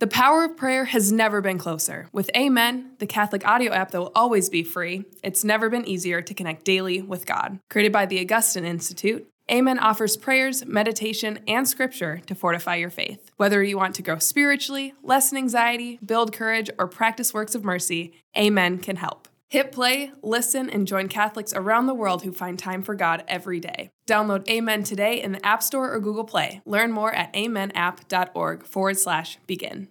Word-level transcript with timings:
The 0.00 0.06
power 0.06 0.44
of 0.44 0.56
prayer 0.56 0.86
has 0.86 1.12
never 1.12 1.42
been 1.42 1.58
closer. 1.58 2.08
With 2.10 2.30
Amen, 2.34 2.92
the 3.00 3.06
Catholic 3.06 3.46
audio 3.46 3.70
app 3.70 3.90
that 3.90 4.00
will 4.00 4.12
always 4.14 4.48
be 4.48 4.62
free, 4.62 5.04
it's 5.22 5.44
never 5.44 5.68
been 5.68 5.86
easier 5.86 6.22
to 6.22 6.32
connect 6.32 6.64
daily 6.64 7.02
with 7.02 7.26
God. 7.26 7.58
Created 7.68 7.92
by 7.92 8.06
the 8.06 8.18
Augustine 8.18 8.64
Institute, 8.64 9.28
Amen 9.52 9.78
offers 9.78 10.16
prayers, 10.16 10.64
meditation, 10.64 11.40
and 11.46 11.68
scripture 11.68 12.22
to 12.28 12.34
fortify 12.34 12.76
your 12.76 12.88
faith. 12.88 13.30
Whether 13.36 13.62
you 13.62 13.76
want 13.76 13.94
to 13.96 14.02
grow 14.02 14.18
spiritually, 14.18 14.94
lessen 15.02 15.36
anxiety, 15.36 15.98
build 16.02 16.32
courage, 16.32 16.70
or 16.78 16.86
practice 16.86 17.34
works 17.34 17.54
of 17.54 17.62
mercy, 17.62 18.14
Amen 18.38 18.78
can 18.78 18.96
help. 18.96 19.28
Hit 19.50 19.72
play, 19.72 20.12
listen, 20.22 20.70
and 20.70 20.86
join 20.86 21.08
Catholics 21.08 21.52
around 21.52 21.86
the 21.86 21.94
world 21.94 22.22
who 22.22 22.32
find 22.32 22.56
time 22.56 22.84
for 22.84 22.94
God 22.94 23.24
every 23.26 23.58
day. 23.58 23.90
Download 24.06 24.48
Amen 24.48 24.84
today 24.84 25.20
in 25.20 25.32
the 25.32 25.44
App 25.44 25.60
Store 25.60 25.92
or 25.92 25.98
Google 25.98 26.22
Play. 26.22 26.62
Learn 26.64 26.92
more 26.92 27.12
at 27.12 27.32
amenapp.org 27.32 28.64
forward 28.64 28.96
slash 28.96 29.38
begin. 29.48 29.88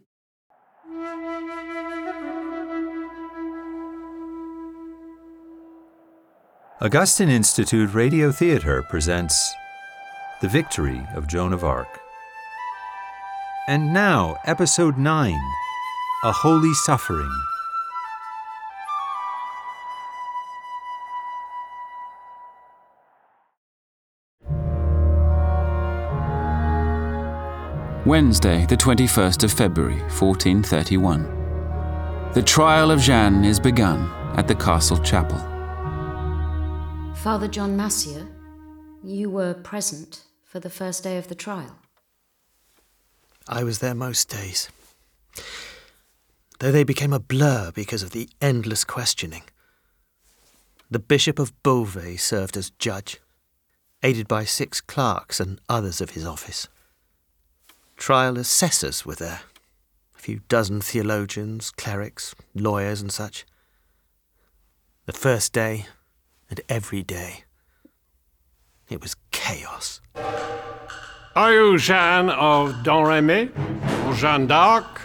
Augustine 6.80 7.28
Institute 7.28 7.94
Radio 7.94 8.31
Theater 8.31 8.81
presents 8.89 9.53
The 10.41 10.48
Victory 10.48 11.05
of 11.14 11.28
Joan 11.28 11.52
of 11.52 11.66
Arc. 11.66 12.00
And 13.67 13.94
now, 13.94 14.38
Episode 14.45 14.98
9 14.98 15.38
A 16.23 16.31
Holy 16.31 16.73
Suffering. 16.73 17.48
Wednesday, 28.09 28.66
the 28.66 28.76
21st 28.76 29.44
of 29.44 29.54
February, 29.54 29.99
1431. 29.99 32.31
The 32.34 32.41
trial 32.41 32.90
of 32.90 33.00
Jeanne 33.00 33.45
is 33.45 33.59
begun 33.59 34.09
at 34.36 34.47
the 34.47 34.56
castle 34.56 34.97
chapel. 34.97 35.38
Father 37.17 37.48
John 37.48 37.78
Massieu, 37.78 38.28
you 39.03 39.30
were 39.30 39.53
present 39.53 40.23
for 40.44 40.59
the 40.59 40.72
first 40.72 41.03
day 41.03 41.20
of 41.20 41.28
the 41.28 41.36
trial. 41.36 41.78
I 43.48 43.64
was 43.64 43.78
there 43.78 43.94
most 43.94 44.28
days. 44.28 44.70
Though 46.58 46.72
they 46.72 46.83
became 46.83 47.14
a 47.14 47.20
blur 47.20 47.72
because 47.76 48.02
of 48.02 48.09
the 48.09 48.28
endless 48.42 48.83
questioning. 48.83 49.44
The 50.89 50.98
Bishop 50.98 51.38
of 51.38 51.53
Beauvais 51.61 52.17
served 52.17 52.58
as 52.58 52.72
judge, 52.72 53.22
aided 54.02 54.28
by 54.28 54.45
six 54.45 54.81
clerks 54.81 55.39
and 55.39 55.61
others 55.70 56.02
of 56.02 56.09
his 56.09 56.26
office. 56.26 56.67
Trial 58.00 58.38
assessors 58.38 59.05
were 59.05 59.16
there, 59.16 59.42
a 60.16 60.19
few 60.19 60.39
dozen 60.47 60.80
theologians, 60.80 61.69
clerics, 61.69 62.33
lawyers, 62.55 63.02
and 63.02 63.11
such. 63.11 63.45
The 65.05 65.11
first 65.11 65.52
day, 65.52 65.86
and 66.50 66.61
every 66.70 67.03
day, 67.03 67.44
it 68.89 69.02
was 69.02 69.17
chaos. 69.31 70.00
Are 71.36 71.53
you 71.53 71.77
Jeanne 71.77 72.30
of 72.30 72.83
Domremy, 72.83 73.52
or 74.08 74.14
Jeanne 74.16 74.47
d'Arc, 74.47 75.02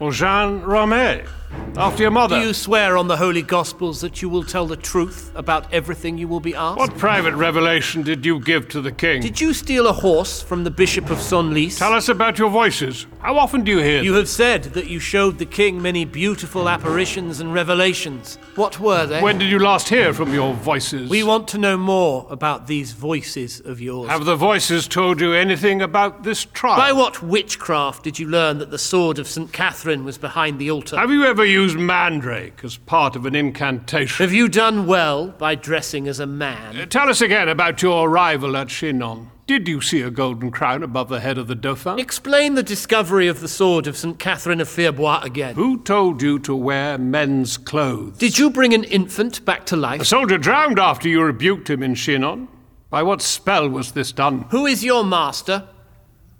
or 0.00 0.10
Jeanne 0.10 0.62
Romée? 0.62 1.28
After 1.76 2.02
your 2.02 2.10
mother. 2.10 2.40
Do 2.40 2.46
you 2.46 2.54
swear 2.54 2.96
on 2.96 3.06
the 3.06 3.16
Holy 3.16 3.40
Gospels 3.40 4.00
that 4.00 4.20
you 4.20 4.28
will 4.28 4.42
tell 4.42 4.66
the 4.66 4.76
truth 4.76 5.30
about 5.36 5.72
everything 5.72 6.18
you 6.18 6.26
will 6.26 6.40
be 6.40 6.54
asked? 6.54 6.78
What 6.78 6.98
private 6.98 7.34
revelation 7.34 8.02
did 8.02 8.26
you 8.26 8.40
give 8.40 8.68
to 8.70 8.80
the 8.80 8.90
king? 8.90 9.22
Did 9.22 9.40
you 9.40 9.54
steal 9.54 9.86
a 9.86 9.92
horse 9.92 10.42
from 10.42 10.64
the 10.64 10.72
Bishop 10.72 11.08
of 11.08 11.18
Senlis? 11.18 11.78
Tell 11.78 11.92
us 11.92 12.08
about 12.08 12.36
your 12.36 12.50
voices. 12.50 13.06
How 13.20 13.38
often 13.38 13.62
do 13.62 13.70
you 13.70 13.78
hear 13.78 14.02
You 14.02 14.14
have 14.14 14.28
said 14.28 14.64
that 14.64 14.88
you 14.88 14.98
showed 14.98 15.38
the 15.38 15.46
king 15.46 15.80
many 15.80 16.04
beautiful 16.04 16.68
apparitions 16.68 17.38
and 17.38 17.54
revelations. 17.54 18.38
What 18.56 18.80
were 18.80 19.06
they? 19.06 19.22
When 19.22 19.38
did 19.38 19.48
you 19.48 19.60
last 19.60 19.88
hear 19.88 20.12
from 20.12 20.34
your 20.34 20.54
voices? 20.54 21.08
We 21.08 21.22
want 21.22 21.46
to 21.48 21.58
know 21.58 21.76
more 21.76 22.26
about 22.28 22.66
these 22.66 22.92
voices 22.92 23.60
of 23.60 23.80
yours. 23.80 24.10
Have 24.10 24.24
the 24.24 24.36
voices 24.36 24.88
told 24.88 25.20
you 25.20 25.32
anything 25.32 25.82
about 25.82 26.24
this 26.24 26.44
trial? 26.44 26.76
By 26.76 26.92
what 26.92 27.22
witchcraft 27.22 28.02
did 28.02 28.18
you 28.18 28.26
learn 28.26 28.58
that 28.58 28.72
the 28.72 28.78
sword 28.78 29.20
of 29.20 29.28
St. 29.28 29.52
Catherine 29.52 30.04
was 30.04 30.18
behind 30.18 30.58
the 30.58 30.72
altar? 30.72 30.96
Have 30.96 31.10
you 31.10 31.24
ever 31.24 31.37
used 31.44 31.78
mandrake 31.78 32.64
as 32.64 32.76
part 32.76 33.16
of 33.16 33.26
an 33.26 33.34
incantation? 33.34 34.24
Have 34.24 34.32
you 34.32 34.48
done 34.48 34.86
well 34.86 35.28
by 35.28 35.54
dressing 35.54 36.08
as 36.08 36.20
a 36.20 36.26
man? 36.26 36.76
Uh, 36.76 36.86
Tell 36.86 37.08
us 37.08 37.20
again 37.20 37.48
about 37.48 37.82
your 37.82 38.08
arrival 38.08 38.56
at 38.56 38.68
Chinon. 38.68 39.30
Did 39.46 39.66
you 39.66 39.80
see 39.80 40.02
a 40.02 40.10
golden 40.10 40.50
crown 40.50 40.82
above 40.82 41.08
the 41.08 41.20
head 41.20 41.38
of 41.38 41.46
the 41.46 41.54
Dauphin? 41.54 41.98
Explain 41.98 42.54
the 42.54 42.62
discovery 42.62 43.28
of 43.28 43.40
the 43.40 43.48
sword 43.48 43.86
of 43.86 43.96
St. 43.96 44.18
Catherine 44.18 44.60
of 44.60 44.68
Fierbois 44.68 45.24
again. 45.24 45.54
Who 45.54 45.82
told 45.82 46.20
you 46.20 46.38
to 46.40 46.54
wear 46.54 46.98
men's 46.98 47.56
clothes? 47.56 48.18
Did 48.18 48.38
you 48.38 48.50
bring 48.50 48.74
an 48.74 48.84
infant 48.84 49.42
back 49.46 49.64
to 49.66 49.76
life? 49.76 50.02
A 50.02 50.04
soldier 50.04 50.36
drowned 50.36 50.78
after 50.78 51.08
you 51.08 51.22
rebuked 51.22 51.70
him 51.70 51.82
in 51.82 51.94
Chinon. 51.94 52.48
By 52.90 53.02
what 53.02 53.22
spell 53.22 53.68
was 53.70 53.92
this 53.92 54.12
done? 54.12 54.42
Who 54.50 54.66
is 54.66 54.84
your 54.84 55.02
master? 55.04 55.66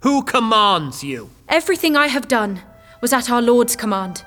Who 0.01 0.23
commands 0.23 1.03
you? 1.03 1.29
Everything 1.47 1.95
I 1.95 2.07
have 2.07 2.27
done 2.27 2.61
was 3.01 3.11
at 3.11 3.29
our 3.29 3.41
Lord's 3.41 3.75
command. 3.75 4.23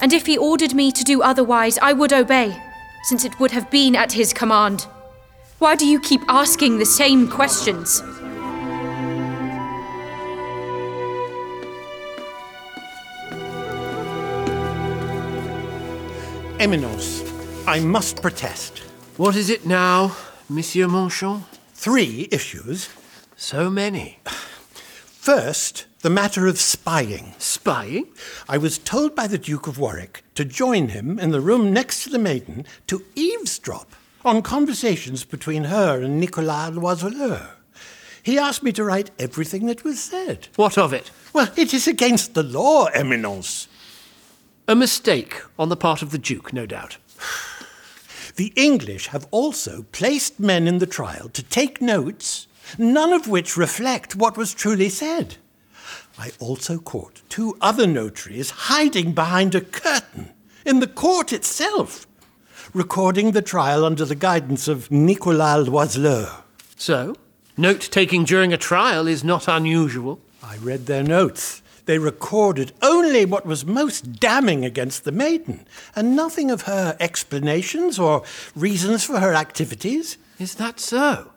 And 0.00 0.12
if 0.12 0.26
he 0.26 0.38
ordered 0.38 0.74
me 0.74 0.92
to 0.92 1.02
do 1.02 1.22
otherwise, 1.22 1.76
I 1.78 1.92
would 1.92 2.12
obey, 2.12 2.56
since 3.04 3.24
it 3.24 3.40
would 3.40 3.50
have 3.50 3.70
been 3.70 3.96
at 3.96 4.12
his 4.12 4.32
command. 4.32 4.86
Why 5.58 5.74
do 5.74 5.86
you 5.86 5.98
keep 5.98 6.20
asking 6.28 6.78
the 6.78 6.86
same 6.86 7.28
questions? 7.28 8.00
Eminence, 16.60 17.22
I 17.66 17.80
must 17.80 18.22
protest. 18.22 18.78
What 19.16 19.34
is 19.34 19.50
it 19.50 19.66
now, 19.66 20.16
Monsieur 20.48 20.86
Manchon? 20.86 21.44
Three 21.74 22.28
issues. 22.30 22.88
So 23.36 23.68
many. 23.70 24.18
First, 25.28 25.84
the 26.00 26.08
matter 26.08 26.46
of 26.46 26.58
spying. 26.58 27.34
Spying? 27.36 28.06
I 28.48 28.56
was 28.56 28.78
told 28.78 29.14
by 29.14 29.26
the 29.26 29.36
Duke 29.36 29.66
of 29.66 29.78
Warwick 29.78 30.24
to 30.34 30.42
join 30.42 30.88
him 30.88 31.18
in 31.18 31.32
the 31.32 31.40
room 31.42 31.70
next 31.70 32.04
to 32.04 32.08
the 32.08 32.18
maiden 32.18 32.64
to 32.86 33.04
eavesdrop 33.14 33.94
on 34.24 34.40
conversations 34.40 35.24
between 35.24 35.64
her 35.64 36.00
and 36.00 36.18
Nicolas 36.18 36.70
Loiseleur. 36.70 37.46
He 38.22 38.38
asked 38.38 38.62
me 38.62 38.72
to 38.72 38.82
write 38.82 39.10
everything 39.18 39.66
that 39.66 39.84
was 39.84 40.00
said. 40.00 40.48
What 40.56 40.78
of 40.78 40.94
it? 40.94 41.10
Well, 41.34 41.52
it 41.56 41.74
is 41.74 41.86
against 41.86 42.32
the 42.32 42.42
law, 42.42 42.86
Eminence. 42.86 43.68
A 44.66 44.74
mistake 44.74 45.42
on 45.58 45.68
the 45.68 45.76
part 45.76 46.00
of 46.00 46.10
the 46.10 46.16
Duke, 46.16 46.54
no 46.54 46.64
doubt. 46.64 46.96
The 48.36 48.52
English 48.56 49.08
have 49.08 49.26
also 49.30 49.84
placed 49.92 50.40
men 50.40 50.66
in 50.66 50.78
the 50.78 50.86
trial 50.86 51.28
to 51.30 51.42
take 51.42 51.82
notes, 51.82 52.46
none 52.76 53.12
of 53.12 53.28
which 53.28 53.56
reflect 53.56 54.16
what 54.16 54.36
was 54.36 54.52
truly 54.52 54.88
said. 54.88 55.36
I 56.18 56.32
also 56.40 56.78
caught 56.78 57.22
two 57.28 57.56
other 57.60 57.86
notaries 57.86 58.50
hiding 58.50 59.12
behind 59.12 59.54
a 59.54 59.60
curtain 59.60 60.30
in 60.66 60.80
the 60.80 60.88
court 60.88 61.32
itself, 61.32 62.06
recording 62.74 63.30
the 63.30 63.42
trial 63.42 63.84
under 63.84 64.04
the 64.04 64.16
guidance 64.16 64.66
of 64.66 64.90
Nicolas 64.90 65.68
Loiseleur. 65.68 66.42
So, 66.76 67.14
note 67.56 67.88
taking 67.92 68.24
during 68.24 68.52
a 68.52 68.58
trial 68.58 69.06
is 69.06 69.22
not 69.22 69.48
unusual. 69.48 70.20
I 70.42 70.56
read 70.56 70.86
their 70.86 71.04
notes. 71.04 71.62
They 71.86 71.98
recorded 71.98 72.72
only 72.82 73.24
what 73.24 73.46
was 73.46 73.64
most 73.64 74.20
damning 74.20 74.64
against 74.64 75.04
the 75.04 75.12
maiden, 75.12 75.66
and 75.96 76.14
nothing 76.14 76.50
of 76.50 76.62
her 76.62 76.96
explanations 77.00 77.98
or 77.98 78.24
reasons 78.54 79.04
for 79.04 79.20
her 79.20 79.34
activities. 79.34 80.18
Is 80.38 80.56
that 80.56 80.80
so? 80.80 81.32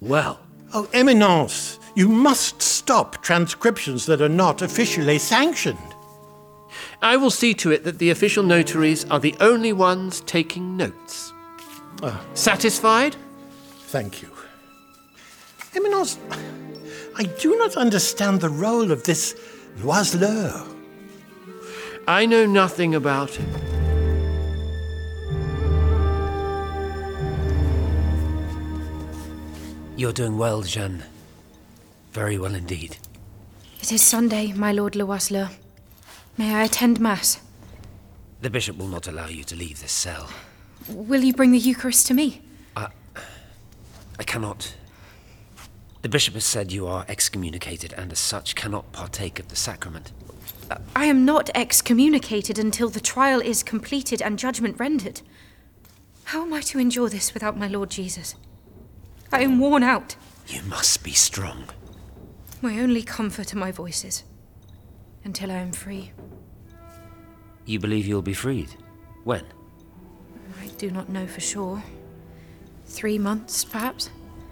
Well, 0.00 0.40
Oh, 0.72 0.88
Eminence, 0.92 1.78
you 1.94 2.08
must 2.08 2.60
stop 2.60 3.22
transcriptions 3.22 4.06
that 4.06 4.20
are 4.20 4.28
not 4.28 4.62
officially 4.62 5.18
sanctioned. 5.18 5.78
I 7.00 7.16
will 7.16 7.30
see 7.30 7.54
to 7.54 7.70
it 7.70 7.84
that 7.84 7.98
the 7.98 8.10
official 8.10 8.42
notaries 8.42 9.04
are 9.06 9.20
the 9.20 9.34
only 9.40 9.72
ones 9.72 10.20
taking 10.22 10.76
notes. 10.76 11.32
Ah. 12.02 12.20
Satisfied? 12.34 13.16
Thank 13.86 14.22
you. 14.22 14.28
Eminence, 15.74 16.18
I 17.16 17.24
do 17.24 17.56
not 17.56 17.76
understand 17.76 18.40
the 18.40 18.50
role 18.50 18.90
of 18.90 19.04
this 19.04 19.34
Loiseleur. 19.78 20.66
I 22.08 22.26
know 22.26 22.44
nothing 22.44 22.94
about 22.94 23.30
him. 23.30 23.85
You're 29.96 30.12
doing 30.12 30.36
well, 30.36 30.60
Jeanne. 30.60 31.04
Very 32.12 32.36
well 32.36 32.54
indeed. 32.54 32.98
It 33.80 33.90
is 33.90 34.02
Sunday, 34.02 34.52
my 34.52 34.70
Lord 34.70 34.92
Loiseleur. 34.92 35.48
May 36.36 36.54
I 36.54 36.64
attend 36.64 37.00
Mass? 37.00 37.40
The 38.42 38.50
bishop 38.50 38.76
will 38.76 38.88
not 38.88 39.08
allow 39.08 39.28
you 39.28 39.42
to 39.44 39.56
leave 39.56 39.80
this 39.80 39.92
cell. 39.92 40.28
Will 40.86 41.24
you 41.24 41.32
bring 41.32 41.50
the 41.52 41.58
Eucharist 41.58 42.06
to 42.08 42.14
me? 42.14 42.42
I. 42.76 42.88
I 44.18 44.22
cannot. 44.22 44.74
The 46.02 46.10
bishop 46.10 46.34
has 46.34 46.44
said 46.44 46.72
you 46.72 46.86
are 46.86 47.06
excommunicated 47.08 47.94
and 47.94 48.12
as 48.12 48.18
such 48.18 48.54
cannot 48.54 48.92
partake 48.92 49.38
of 49.38 49.48
the 49.48 49.56
sacrament. 49.56 50.12
I 50.94 51.06
am 51.06 51.24
not 51.24 51.48
excommunicated 51.54 52.58
until 52.58 52.90
the 52.90 53.00
trial 53.00 53.40
is 53.40 53.62
completed 53.62 54.20
and 54.20 54.38
judgment 54.38 54.78
rendered. 54.78 55.22
How 56.24 56.42
am 56.42 56.52
I 56.52 56.60
to 56.62 56.78
endure 56.78 57.08
this 57.08 57.32
without 57.32 57.56
my 57.56 57.66
Lord 57.66 57.88
Jesus? 57.88 58.34
I 59.32 59.42
am 59.42 59.58
worn 59.58 59.82
out. 59.82 60.16
You 60.46 60.62
must 60.62 61.02
be 61.02 61.12
strong. 61.12 61.64
My 62.62 62.78
only 62.80 63.02
comfort 63.02 63.52
are 63.52 63.58
my 63.58 63.72
voices. 63.72 64.24
Until 65.24 65.50
I 65.50 65.56
am 65.56 65.72
free. 65.72 66.12
You 67.64 67.80
believe 67.80 68.06
you'll 68.06 68.22
be 68.22 68.34
freed? 68.34 68.76
When? 69.24 69.44
I 70.60 70.68
do 70.78 70.90
not 70.90 71.08
know 71.08 71.26
for 71.26 71.40
sure. 71.40 71.82
Three 72.86 73.18
months, 73.18 73.64
perhaps? 73.64 74.10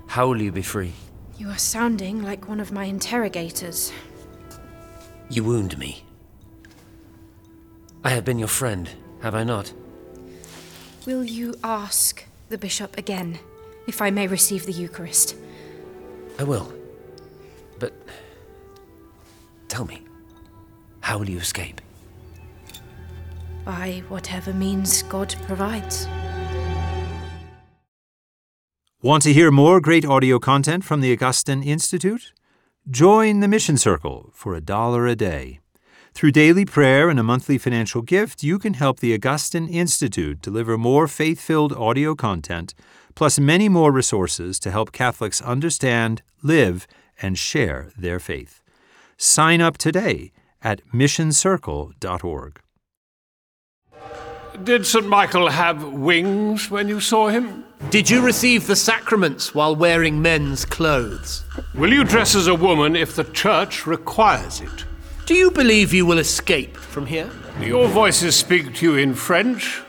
How 0.09 0.27
will 0.27 0.43
you 0.43 0.51
be 0.51 0.63
free? 0.63 0.93
You 1.39 1.49
are 1.49 1.59
sounding 1.59 2.23
like 2.23 2.49
one 2.49 2.61
of 2.61 2.73
my 2.73 2.85
interrogators. 2.85 3.93
You 5.31 5.45
wound 5.45 5.79
me. 5.79 6.05
I 8.03 8.11
have 8.11 8.25
been 8.25 8.39
your 8.39 8.49
friend, 8.49 8.91
have 9.23 9.35
I 9.35 9.45
not? 9.45 9.73
Will 11.07 11.25
you 11.25 11.55
ask 11.63 12.25
the 12.49 12.59
bishop 12.59 12.99
again 12.99 13.39
if 13.87 14.01
I 14.03 14.11
may 14.11 14.27
receive 14.27 14.67
the 14.67 14.73
Eucharist? 14.73 15.37
I 16.39 16.45
will. 16.45 16.73
But. 17.79 17.93
Tell 19.69 19.85
me, 19.85 20.03
how 21.01 21.19
will 21.19 21.29
you 21.29 21.39
escape? 21.39 21.81
By 23.65 24.03
whatever 24.09 24.53
means 24.53 25.03
God 25.03 25.35
provides. 25.47 26.07
Want 29.03 29.23
to 29.25 29.33
hear 29.33 29.51
more 29.51 29.81
great 29.81 30.05
audio 30.07 30.39
content 30.39 30.83
from 30.85 31.01
the 31.01 31.13
Augustine 31.13 31.63
Institute? 31.63 32.33
Join 32.89 33.41
the 33.41 33.49
Mission 33.49 33.77
Circle 33.77 34.31
for 34.33 34.55
a 34.55 34.61
dollar 34.61 35.07
a 35.07 35.15
day. 35.15 35.61
Through 36.15 36.31
daily 36.31 36.65
prayer 36.65 37.11
and 37.11 37.19
a 37.19 37.25
monthly 37.25 37.59
financial 37.59 38.01
gift, 38.01 38.43
you 38.43 38.59
can 38.59 38.75
help 38.75 39.01
the 39.01 39.13
Augustine 39.13 39.69
Institute 39.69 40.41
deliver 40.41 40.79
more 40.79 41.09
faith 41.09 41.41
filled 41.41 41.73
audio 41.73 42.15
content, 42.15 42.73
plus 43.15 43.39
many 43.39 43.69
more 43.69 43.93
resources 43.93 44.59
to 44.61 44.71
help 44.71 44.93
Catholics 44.93 45.41
understand, 45.43 46.23
live, 46.43 46.87
and 47.21 47.39
share 47.39 47.91
their 47.97 48.19
faith. 48.19 48.63
Sign 49.17 49.61
up 49.61 49.79
today 49.79 50.33
at 50.63 50.81
missioncircle.org. 50.93 52.61
Did 54.63 54.87
St. 54.87 55.07
Michael 55.07 55.49
have 55.49 55.83
wings 55.93 56.71
when 56.71 56.87
you 56.89 57.01
saw 57.01 57.29
him? 57.29 57.65
Did 57.91 58.09
you 58.09 58.25
receive 58.25 58.67
the 58.67 58.77
sacraments 58.77 59.55
while 59.55 59.75
wearing 59.75 60.23
men's 60.23 60.65
clothes? 60.65 61.45
Will 61.75 61.93
you 61.93 62.05
dress 62.05 62.35
as 62.37 62.47
a 62.47 62.55
woman 62.55 62.95
if 62.95 63.17
the 63.17 63.25
church 63.25 63.87
requires 63.87 64.61
it? 64.61 64.85
Do 65.27 65.35
you 65.35 65.51
believe 65.51 65.93
you 65.93 66.07
will 66.07 66.19
escape 66.19 66.77
from 66.77 67.07
here? 67.07 67.31
Do 67.59 67.67
your 67.67 67.89
voices 67.89 68.37
speak 68.37 68.75
to 68.77 68.87
you 68.87 68.97
in 68.97 69.15
French 69.15 69.83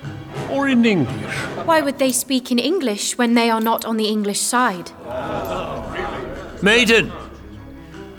or 0.51 0.67
in 0.67 0.85
English? 0.85 1.35
Why 1.65 1.81
would 1.81 1.99
they 1.99 2.11
speak 2.11 2.51
in 2.51 2.59
English 2.59 3.17
when 3.17 3.33
they 3.33 3.49
are 3.49 3.61
not 3.61 3.85
on 3.85 3.97
the 3.97 4.07
English 4.07 4.39
side? 4.39 4.91
Maiden, 6.61 7.11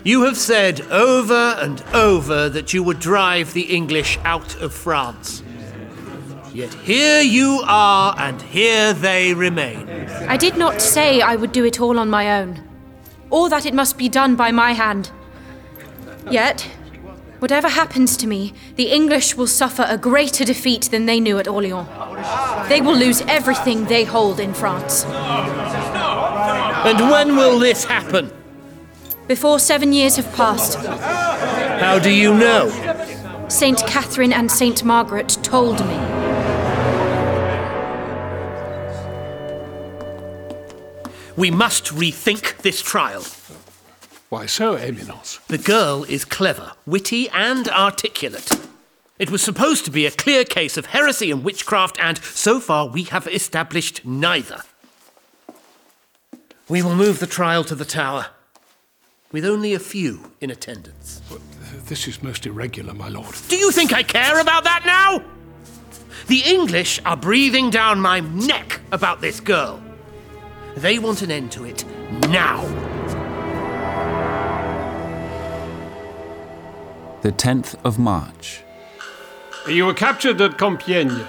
you 0.03 0.23
have 0.23 0.37
said 0.37 0.81
over 0.91 1.55
and 1.59 1.83
over 1.93 2.49
that 2.49 2.73
you 2.73 2.83
would 2.83 2.99
drive 2.99 3.53
the 3.53 3.73
English 3.75 4.17
out 4.23 4.55
of 4.61 4.73
France. 4.73 5.43
Yet 6.53 6.73
here 6.73 7.21
you 7.21 7.61
are, 7.65 8.15
and 8.17 8.41
here 8.41 8.93
they 8.93 9.33
remain. 9.33 9.87
I 10.27 10.37
did 10.37 10.57
not 10.57 10.81
say 10.81 11.21
I 11.21 11.35
would 11.35 11.51
do 11.51 11.65
it 11.65 11.79
all 11.79 11.99
on 11.99 12.09
my 12.09 12.39
own, 12.41 12.63
or 13.29 13.49
that 13.49 13.65
it 13.65 13.73
must 13.73 13.97
be 13.97 14.09
done 14.09 14.35
by 14.35 14.51
my 14.51 14.71
hand. 14.71 15.11
Yet, 16.31 16.61
whatever 17.39 17.67
happens 17.69 18.17
to 18.17 18.27
me, 18.27 18.53
the 18.75 18.91
English 18.91 19.35
will 19.35 19.45
suffer 19.45 19.85
a 19.87 19.97
greater 19.97 20.43
defeat 20.43 20.89
than 20.89 21.05
they 21.05 21.19
knew 21.19 21.37
at 21.37 21.47
Orleans. 21.47 21.87
They 22.69 22.81
will 22.81 22.95
lose 22.95 23.21
everything 23.21 23.85
they 23.85 24.03
hold 24.03 24.39
in 24.39 24.53
France. 24.53 25.05
And 26.85 27.09
when 27.09 27.35
will 27.35 27.59
this 27.59 27.85
happen? 27.85 28.31
Before 29.27 29.59
seven 29.59 29.93
years 29.93 30.15
have 30.17 30.31
passed, 30.35 30.77
How 30.77 31.99
do 31.99 32.09
you 32.09 32.33
know? 32.33 32.69
Saint 33.49 33.79
Catherine 33.87 34.33
and 34.33 34.51
Saint 34.51 34.83
Margaret 34.83 35.37
told 35.43 35.79
me. 35.85 35.97
We 41.37 41.51
must 41.51 41.85
rethink 41.85 42.57
this 42.63 42.81
trial. 42.81 43.23
Why 44.29 44.45
so, 44.45 44.75
Eminence? 44.75 45.39
The 45.47 45.57
girl 45.57 46.03
is 46.03 46.25
clever, 46.25 46.73
witty, 46.85 47.29
and 47.29 47.69
articulate. 47.69 48.49
It 49.19 49.31
was 49.31 49.41
supposed 49.41 49.83
to 49.85 49.91
be 49.91 50.05
a 50.05 50.11
clear 50.11 50.43
case 50.43 50.77
of 50.77 50.87
heresy 50.87 51.31
and 51.31 51.43
witchcraft, 51.43 51.97
and 51.99 52.19
so 52.19 52.59
far 52.59 52.87
we 52.87 53.03
have 53.03 53.27
established 53.27 54.05
neither. 54.05 54.61
We 56.69 56.83
will 56.83 56.95
move 56.95 57.19
the 57.19 57.25
trial 57.25 57.63
to 57.63 57.73
the 57.73 57.85
tower, 57.85 58.27
with 59.31 59.43
only 59.43 59.73
a 59.73 59.79
few 59.79 60.33
in 60.39 60.51
attendance. 60.51 61.21
This 61.85 62.07
is 62.07 62.21
most 62.21 62.45
irregular, 62.45 62.93
my 62.93 63.09
lord. 63.09 63.33
Do 63.47 63.57
you 63.57 63.71
think 63.71 63.91
I 63.91 64.03
care 64.03 64.39
about 64.39 64.65
that 64.65 64.83
now? 64.85 65.23
The 66.27 66.43
English 66.45 66.99
are 67.03 67.17
breathing 67.17 67.71
down 67.71 67.99
my 67.99 68.19
neck 68.19 68.81
about 68.91 69.21
this 69.21 69.39
girl. 69.39 69.81
They 70.75 70.99
want 70.99 71.23
an 71.23 71.31
end 71.31 71.51
to 71.53 71.63
it 71.63 71.85
now. 72.29 72.61
The 77.23 77.31
10th 77.31 77.83
of 77.83 77.97
March. 77.97 78.61
You 79.67 79.85
were 79.85 79.93
captured 79.93 80.39
at 80.39 80.51
Compiègne. 80.57 81.25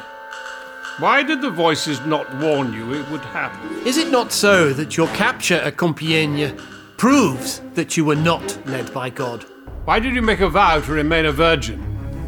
Why 1.00 1.24
did 1.24 1.42
the 1.42 1.50
voices 1.50 2.00
not 2.06 2.32
warn 2.36 2.72
you 2.72 2.94
it 2.94 3.10
would 3.10 3.20
happen? 3.20 3.84
Is 3.84 3.96
it 3.96 4.12
not 4.12 4.30
so 4.30 4.72
that 4.74 4.96
your 4.96 5.08
capture 5.08 5.56
at 5.56 5.76
Compiègne 5.76 6.56
proves 6.96 7.60
that 7.74 7.96
you 7.96 8.04
were 8.04 8.14
not 8.14 8.64
led 8.66 8.94
by 8.94 9.10
God? 9.10 9.44
Why 9.86 9.98
did 9.98 10.14
you 10.14 10.22
make 10.22 10.38
a 10.38 10.48
vow 10.48 10.80
to 10.80 10.92
remain 10.92 11.26
a 11.26 11.32
virgin? 11.32 11.80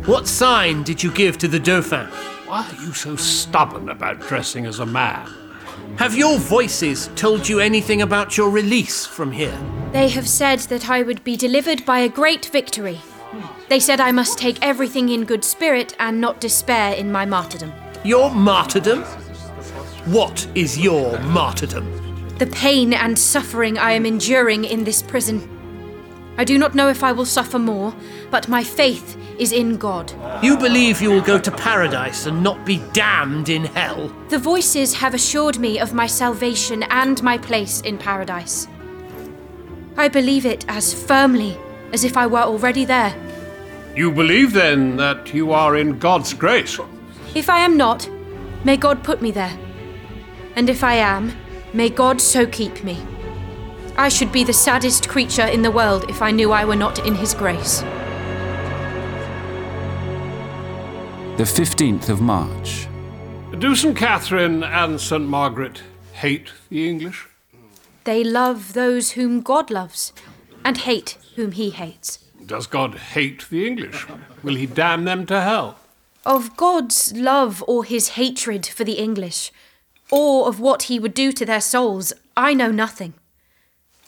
What 0.04 0.26
sign 0.26 0.82
did 0.82 1.00
you 1.00 1.12
give 1.12 1.38
to 1.38 1.48
the 1.48 1.60
Dauphin? 1.60 2.06
Why 2.46 2.66
are 2.66 2.82
you 2.82 2.92
so 2.92 3.14
stubborn 3.14 3.88
about 3.88 4.18
dressing 4.20 4.66
as 4.66 4.80
a 4.80 4.86
man? 4.86 5.28
Have 5.98 6.16
your 6.16 6.38
voices 6.38 7.08
told 7.14 7.48
you 7.48 7.60
anything 7.60 8.02
about 8.02 8.36
your 8.36 8.50
release 8.50 9.06
from 9.06 9.30
here? 9.30 9.56
They 9.92 10.08
have 10.08 10.28
said 10.28 10.58
that 10.70 10.90
I 10.90 11.02
would 11.02 11.22
be 11.22 11.36
delivered 11.36 11.84
by 11.84 12.00
a 12.00 12.08
great 12.08 12.46
victory. 12.46 13.00
They 13.70 13.78
said 13.78 14.00
I 14.00 14.10
must 14.10 14.36
take 14.36 14.58
everything 14.62 15.10
in 15.10 15.24
good 15.24 15.44
spirit 15.44 15.94
and 16.00 16.20
not 16.20 16.40
despair 16.40 16.92
in 16.94 17.12
my 17.12 17.24
martyrdom. 17.24 17.72
Your 18.02 18.28
martyrdom? 18.28 19.04
What 20.06 20.44
is 20.56 20.76
your 20.76 21.16
martyrdom? 21.20 21.86
The 22.38 22.48
pain 22.48 22.92
and 22.92 23.16
suffering 23.16 23.78
I 23.78 23.92
am 23.92 24.04
enduring 24.04 24.64
in 24.64 24.82
this 24.82 25.02
prison. 25.02 25.48
I 26.36 26.42
do 26.42 26.58
not 26.58 26.74
know 26.74 26.88
if 26.88 27.04
I 27.04 27.12
will 27.12 27.24
suffer 27.24 27.60
more, 27.60 27.94
but 28.28 28.48
my 28.48 28.64
faith 28.64 29.16
is 29.38 29.52
in 29.52 29.76
God. 29.76 30.12
You 30.42 30.56
believe 30.56 31.00
you 31.00 31.10
will 31.10 31.20
go 31.20 31.38
to 31.38 31.50
paradise 31.52 32.26
and 32.26 32.42
not 32.42 32.66
be 32.66 32.82
damned 32.92 33.50
in 33.50 33.66
hell? 33.66 34.08
The 34.30 34.38
voices 34.38 34.94
have 34.94 35.14
assured 35.14 35.60
me 35.60 35.78
of 35.78 35.94
my 35.94 36.08
salvation 36.08 36.82
and 36.90 37.22
my 37.22 37.38
place 37.38 37.82
in 37.82 37.98
paradise. 37.98 38.66
I 39.96 40.08
believe 40.08 40.44
it 40.44 40.64
as 40.66 40.92
firmly 40.92 41.56
as 41.92 42.02
if 42.02 42.16
I 42.16 42.26
were 42.26 42.40
already 42.42 42.84
there. 42.84 43.14
You 44.00 44.10
believe 44.10 44.54
then 44.54 44.96
that 44.96 45.34
you 45.34 45.52
are 45.52 45.76
in 45.76 45.98
God's 45.98 46.32
grace? 46.32 46.80
If 47.34 47.50
I 47.50 47.58
am 47.58 47.76
not, 47.76 48.08
may 48.64 48.78
God 48.78 49.04
put 49.04 49.20
me 49.20 49.30
there. 49.30 49.58
And 50.56 50.70
if 50.70 50.82
I 50.82 50.94
am, 50.94 51.36
may 51.74 51.90
God 51.90 52.18
so 52.18 52.46
keep 52.46 52.82
me. 52.82 52.96
I 53.98 54.08
should 54.08 54.32
be 54.32 54.42
the 54.42 54.54
saddest 54.54 55.06
creature 55.06 55.44
in 55.44 55.60
the 55.60 55.70
world 55.70 56.08
if 56.08 56.22
I 56.22 56.30
knew 56.30 56.50
I 56.50 56.64
were 56.64 56.76
not 56.76 57.06
in 57.06 57.14
His 57.14 57.34
grace. 57.34 57.80
The 61.36 61.44
15th 61.44 62.08
of 62.08 62.22
March. 62.22 62.88
Do 63.58 63.76
St. 63.76 63.94
Catherine 63.94 64.64
and 64.64 64.98
St. 64.98 65.28
Margaret 65.28 65.82
hate 66.14 66.48
the 66.70 66.88
English? 66.88 67.28
They 68.04 68.24
love 68.24 68.72
those 68.72 69.10
whom 69.10 69.42
God 69.42 69.70
loves, 69.70 70.14
and 70.64 70.78
hate 70.78 71.18
whom 71.36 71.52
He 71.52 71.68
hates. 71.68 72.29
Does 72.50 72.66
God 72.66 72.96
hate 72.96 73.48
the 73.48 73.64
English? 73.64 74.08
Will 74.42 74.56
he 74.56 74.66
damn 74.66 75.04
them 75.04 75.24
to 75.26 75.40
hell? 75.40 75.78
Of 76.26 76.56
God's 76.56 77.12
love 77.12 77.62
or 77.68 77.84
His 77.84 78.08
hatred 78.18 78.66
for 78.66 78.82
the 78.82 78.98
English, 78.98 79.52
or 80.10 80.48
of 80.48 80.58
what 80.58 80.82
He 80.90 80.98
would 80.98 81.14
do 81.14 81.30
to 81.30 81.46
their 81.46 81.60
souls, 81.60 82.12
I 82.36 82.54
know 82.54 82.72
nothing. 82.72 83.14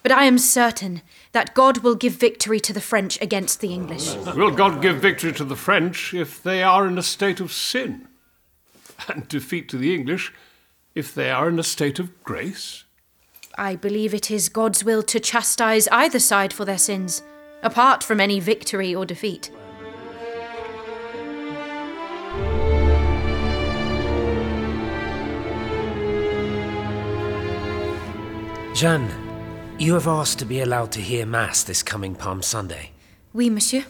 But 0.02 0.10
I 0.10 0.24
am 0.24 0.38
certain 0.38 1.02
that 1.30 1.54
God 1.54 1.84
will 1.84 1.94
give 1.94 2.14
victory 2.14 2.58
to 2.58 2.72
the 2.72 2.80
French 2.80 3.16
against 3.22 3.60
the 3.60 3.72
English. 3.72 4.12
Will 4.34 4.50
God 4.50 4.82
give 4.82 4.96
victory 4.96 5.32
to 5.34 5.44
the 5.44 5.54
French 5.54 6.12
if 6.12 6.42
they 6.42 6.64
are 6.64 6.88
in 6.88 6.98
a 6.98 7.02
state 7.04 7.38
of 7.38 7.52
sin? 7.52 8.08
And 9.06 9.28
defeat 9.28 9.68
to 9.68 9.78
the 9.78 9.94
English 9.94 10.34
if 10.96 11.14
they 11.14 11.30
are 11.30 11.48
in 11.48 11.60
a 11.60 11.62
state 11.62 12.00
of 12.00 12.24
grace? 12.24 12.82
I 13.56 13.76
believe 13.76 14.12
it 14.12 14.32
is 14.32 14.48
God's 14.48 14.82
will 14.82 15.04
to 15.04 15.20
chastise 15.20 15.86
either 15.92 16.18
side 16.18 16.52
for 16.52 16.64
their 16.64 16.76
sins, 16.76 17.22
apart 17.62 18.02
from 18.02 18.20
any 18.20 18.40
victory 18.40 18.94
or 18.94 19.06
defeat. 19.06 19.50
Jeanne, 28.74 29.08
you 29.78 29.94
have 29.94 30.08
asked 30.08 30.38
to 30.40 30.44
be 30.44 30.60
allowed 30.60 30.90
to 30.92 31.00
hear 31.00 31.24
Mass 31.24 31.62
this 31.62 31.82
coming 31.82 32.14
Palm 32.14 32.42
Sunday. 32.42 32.90
Oui, 33.32 33.48
monsieur. 33.48 33.84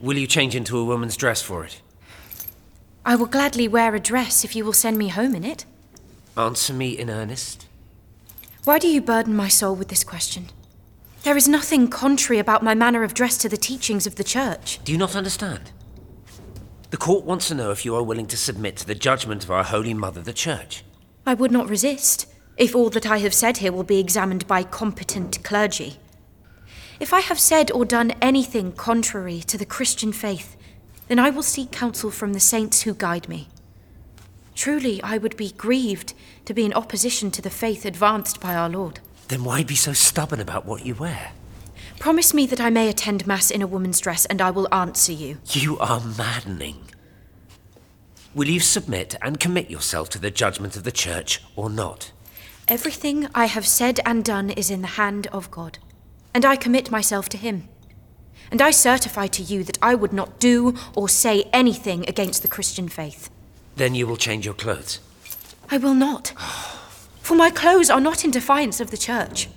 Will 0.00 0.16
you 0.16 0.26
change 0.26 0.56
into 0.56 0.78
a 0.78 0.84
woman's 0.84 1.16
dress 1.16 1.42
for 1.42 1.64
it? 1.64 1.80
I 3.04 3.16
will 3.16 3.26
gladly 3.26 3.68
wear 3.68 3.94
a 3.94 4.00
dress 4.00 4.44
if 4.44 4.56
you 4.56 4.64
will 4.64 4.72
send 4.72 4.96
me 4.96 5.08
home 5.08 5.34
in 5.34 5.44
it. 5.44 5.66
Answer 6.36 6.72
me 6.72 6.96
in 6.98 7.10
earnest. 7.10 7.66
Why 8.64 8.78
do 8.78 8.88
you 8.88 9.00
burden 9.00 9.34
my 9.34 9.48
soul 9.48 9.74
with 9.74 9.88
this 9.88 10.04
question? 10.04 10.46
There 11.22 11.36
is 11.36 11.46
nothing 11.46 11.86
contrary 11.86 12.40
about 12.40 12.64
my 12.64 12.74
manner 12.74 13.04
of 13.04 13.14
dress 13.14 13.38
to 13.38 13.48
the 13.48 13.56
teachings 13.56 14.08
of 14.08 14.16
the 14.16 14.24
Church. 14.24 14.80
Do 14.82 14.90
you 14.90 14.98
not 14.98 15.14
understand? 15.14 15.70
The 16.90 16.96
court 16.96 17.24
wants 17.24 17.46
to 17.48 17.54
know 17.54 17.70
if 17.70 17.84
you 17.84 17.94
are 17.94 18.02
willing 18.02 18.26
to 18.26 18.36
submit 18.36 18.76
to 18.78 18.86
the 18.86 18.96
judgment 18.96 19.44
of 19.44 19.50
our 19.52 19.62
Holy 19.62 19.94
Mother, 19.94 20.20
the 20.20 20.32
Church. 20.32 20.82
I 21.24 21.34
would 21.34 21.52
not 21.52 21.68
resist, 21.68 22.26
if 22.56 22.74
all 22.74 22.90
that 22.90 23.06
I 23.06 23.18
have 23.18 23.32
said 23.32 23.58
here 23.58 23.70
will 23.70 23.84
be 23.84 24.00
examined 24.00 24.48
by 24.48 24.64
competent 24.64 25.44
clergy. 25.44 25.98
If 26.98 27.12
I 27.12 27.20
have 27.20 27.38
said 27.38 27.70
or 27.70 27.84
done 27.84 28.10
anything 28.20 28.72
contrary 28.72 29.40
to 29.42 29.56
the 29.56 29.64
Christian 29.64 30.12
faith, 30.12 30.56
then 31.06 31.20
I 31.20 31.30
will 31.30 31.44
seek 31.44 31.70
counsel 31.70 32.10
from 32.10 32.32
the 32.32 32.40
saints 32.40 32.82
who 32.82 32.94
guide 32.94 33.28
me. 33.28 33.48
Truly, 34.56 35.00
I 35.04 35.18
would 35.18 35.36
be 35.36 35.52
grieved 35.52 36.14
to 36.46 36.52
be 36.52 36.64
in 36.64 36.74
opposition 36.74 37.30
to 37.30 37.42
the 37.42 37.48
faith 37.48 37.84
advanced 37.84 38.40
by 38.40 38.56
our 38.56 38.68
Lord. 38.68 38.98
Then 39.28 39.44
why 39.44 39.64
be 39.64 39.74
so 39.74 39.92
stubborn 39.92 40.40
about 40.40 40.66
what 40.66 40.84
you 40.84 40.94
wear? 40.94 41.32
Promise 41.98 42.34
me 42.34 42.46
that 42.46 42.60
I 42.60 42.70
may 42.70 42.88
attend 42.88 43.26
Mass 43.26 43.50
in 43.50 43.62
a 43.62 43.66
woman's 43.66 44.00
dress, 44.00 44.26
and 44.26 44.42
I 44.42 44.50
will 44.50 44.72
answer 44.74 45.12
you. 45.12 45.38
You 45.46 45.78
are 45.78 46.00
maddening. 46.00 46.76
Will 48.34 48.48
you 48.48 48.60
submit 48.60 49.14
and 49.22 49.38
commit 49.38 49.70
yourself 49.70 50.08
to 50.10 50.18
the 50.18 50.30
judgment 50.30 50.76
of 50.76 50.84
the 50.84 50.92
Church 50.92 51.42
or 51.54 51.70
not? 51.70 52.10
Everything 52.66 53.28
I 53.34 53.46
have 53.46 53.66
said 53.66 54.00
and 54.06 54.24
done 54.24 54.50
is 54.50 54.70
in 54.70 54.80
the 54.82 54.88
hand 54.88 55.26
of 55.28 55.50
God, 55.50 55.78
and 56.32 56.44
I 56.44 56.56
commit 56.56 56.90
myself 56.90 57.28
to 57.30 57.36
Him. 57.36 57.68
And 58.50 58.60
I 58.60 58.70
certify 58.70 59.28
to 59.28 59.42
you 59.42 59.64
that 59.64 59.78
I 59.80 59.94
would 59.94 60.12
not 60.12 60.40
do 60.40 60.74
or 60.94 61.08
say 61.08 61.44
anything 61.52 62.04
against 62.08 62.42
the 62.42 62.48
Christian 62.48 62.88
faith. 62.88 63.30
Then 63.76 63.94
you 63.94 64.06
will 64.06 64.16
change 64.16 64.44
your 64.44 64.54
clothes. 64.54 65.00
I 65.70 65.78
will 65.78 65.94
not. 65.94 66.32
For 67.22 67.36
my 67.36 67.50
clothes 67.50 67.88
are 67.88 68.00
not 68.00 68.24
in 68.24 68.32
defiance 68.32 68.80
of 68.80 68.90
the 68.90 68.96
Church, 68.96 69.48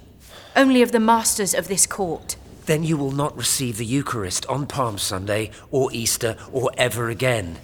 only 0.56 0.84
of 0.84 0.92
the 0.92 1.00
masters 1.00 1.56
of 1.56 1.68
this 1.68 1.88
court. 1.88 2.36
Then 2.68 2.84
you 2.84 2.96
will 2.96 3.12
not 3.12 3.36
receive 3.36 3.78
the 3.78 3.86
Eucharist 3.86 4.46
on 4.46 4.68
Palm 4.68 5.00
Sunday 5.00 5.50
or 5.72 5.92
Easter 5.92 6.38
or 6.52 6.72
ever 6.78 7.10
again. 7.10 7.58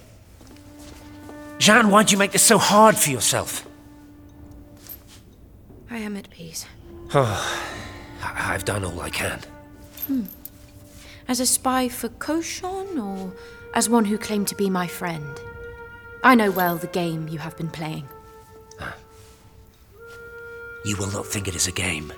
Jeanne, 1.58 1.90
why 1.90 2.02
do 2.02 2.12
you 2.12 2.18
make 2.18 2.32
this 2.32 2.42
so 2.42 2.58
hard 2.58 2.96
for 2.96 3.10
yourself? 3.10 3.66
I 5.88 5.98
am 5.98 6.16
at 6.16 6.28
peace. 6.30 6.66
Oh, 7.14 7.70
I've 8.22 8.64
done 8.64 8.84
all 8.84 9.00
I 9.00 9.10
can. 9.10 9.40
Hmm. 10.08 10.24
As 11.28 11.38
a 11.38 11.46
spy 11.46 11.88
for 11.88 12.08
Cauchon, 12.08 12.98
or 12.98 13.32
as 13.74 13.88
one 13.88 14.06
who 14.06 14.18
claimed 14.18 14.48
to 14.48 14.56
be 14.56 14.68
my 14.68 14.88
friend? 14.88 15.40
I 16.24 16.34
know 16.34 16.50
well 16.50 16.76
the 16.76 16.88
game 16.88 17.28
you 17.28 17.38
have 17.38 17.56
been 17.56 17.70
playing. 17.70 18.08
You 20.84 20.96
will 20.96 21.10
not 21.12 21.26
think 21.26 21.46
it 21.46 21.54
is 21.54 21.68
a 21.68 21.72
game 21.72 22.12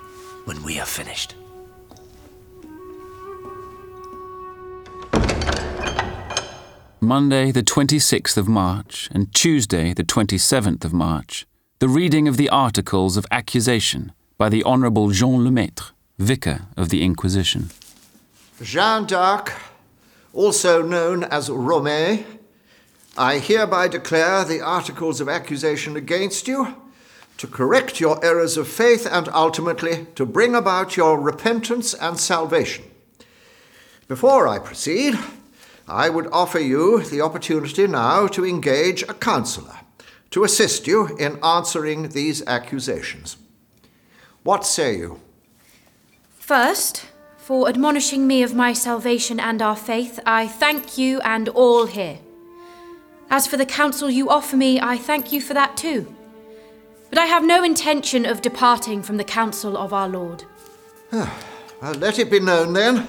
when 0.46 0.62
we 0.62 0.80
are 0.80 0.86
finished. 0.86 1.34
Monday, 7.00 7.50
the 7.50 7.62
26th 7.62 8.38
of 8.38 8.48
March, 8.48 9.10
and 9.12 9.32
Tuesday, 9.34 9.92
the 9.92 10.02
27th 10.02 10.86
of 10.86 10.94
March, 10.94 11.46
the 11.78 11.88
reading 11.88 12.26
of 12.26 12.38
the 12.38 12.48
articles 12.48 13.18
of 13.18 13.26
accusation 13.30 14.12
by 14.38 14.48
the 14.48 14.64
Honourable 14.64 15.10
Jean 15.10 15.44
Lemaitre, 15.44 15.92
Vicar 16.18 16.62
of 16.78 16.88
the 16.88 17.02
Inquisition. 17.02 17.68
Jean 18.62 19.04
d'Arc, 19.04 19.52
also 20.32 20.80
known 20.80 21.24
as 21.24 21.50
Romée, 21.50 22.24
I 23.18 23.38
hereby 23.38 23.88
declare 23.88 24.42
the 24.44 24.62
articles 24.62 25.20
of 25.20 25.28
accusation 25.28 25.96
against 25.96 26.48
you 26.48 26.74
to 27.38 27.46
correct 27.46 28.00
your 28.00 28.24
errors 28.24 28.56
of 28.56 28.68
faith 28.68 29.06
and 29.10 29.28
ultimately 29.28 30.06
to 30.14 30.24
bring 30.24 30.54
about 30.54 30.96
your 30.96 31.20
repentance 31.20 31.94
and 31.94 32.18
salvation. 32.18 32.84
Before 34.08 34.46
I 34.46 34.58
proceed, 34.58 35.18
I 35.88 36.08
would 36.08 36.28
offer 36.32 36.60
you 36.60 37.02
the 37.02 37.20
opportunity 37.20 37.86
now 37.86 38.26
to 38.28 38.46
engage 38.46 39.02
a 39.02 39.14
counselor 39.14 39.80
to 40.30 40.42
assist 40.42 40.88
you 40.88 41.16
in 41.16 41.38
answering 41.44 42.08
these 42.08 42.44
accusations. 42.46 43.36
What 44.42 44.66
say 44.66 44.96
you? 44.96 45.20
First, 46.38 47.06
for 47.36 47.68
admonishing 47.68 48.26
me 48.26 48.42
of 48.42 48.52
my 48.52 48.72
salvation 48.72 49.38
and 49.38 49.62
our 49.62 49.76
faith, 49.76 50.18
I 50.26 50.48
thank 50.48 50.98
you 50.98 51.20
and 51.20 51.48
all 51.50 51.86
here. 51.86 52.18
As 53.30 53.46
for 53.46 53.56
the 53.56 53.64
counsel 53.64 54.10
you 54.10 54.28
offer 54.28 54.56
me, 54.56 54.80
I 54.80 54.96
thank 54.96 55.30
you 55.30 55.40
for 55.40 55.54
that 55.54 55.76
too. 55.76 56.12
But 57.14 57.20
I 57.20 57.26
have 57.26 57.44
no 57.44 57.62
intention 57.62 58.26
of 58.26 58.42
departing 58.42 59.00
from 59.00 59.18
the 59.18 59.22
counsel 59.22 59.76
of 59.76 59.92
our 59.92 60.08
Lord. 60.08 60.42
well, 61.12 61.30
let 61.98 62.18
it 62.18 62.28
be 62.28 62.40
known 62.40 62.72
then 62.72 63.06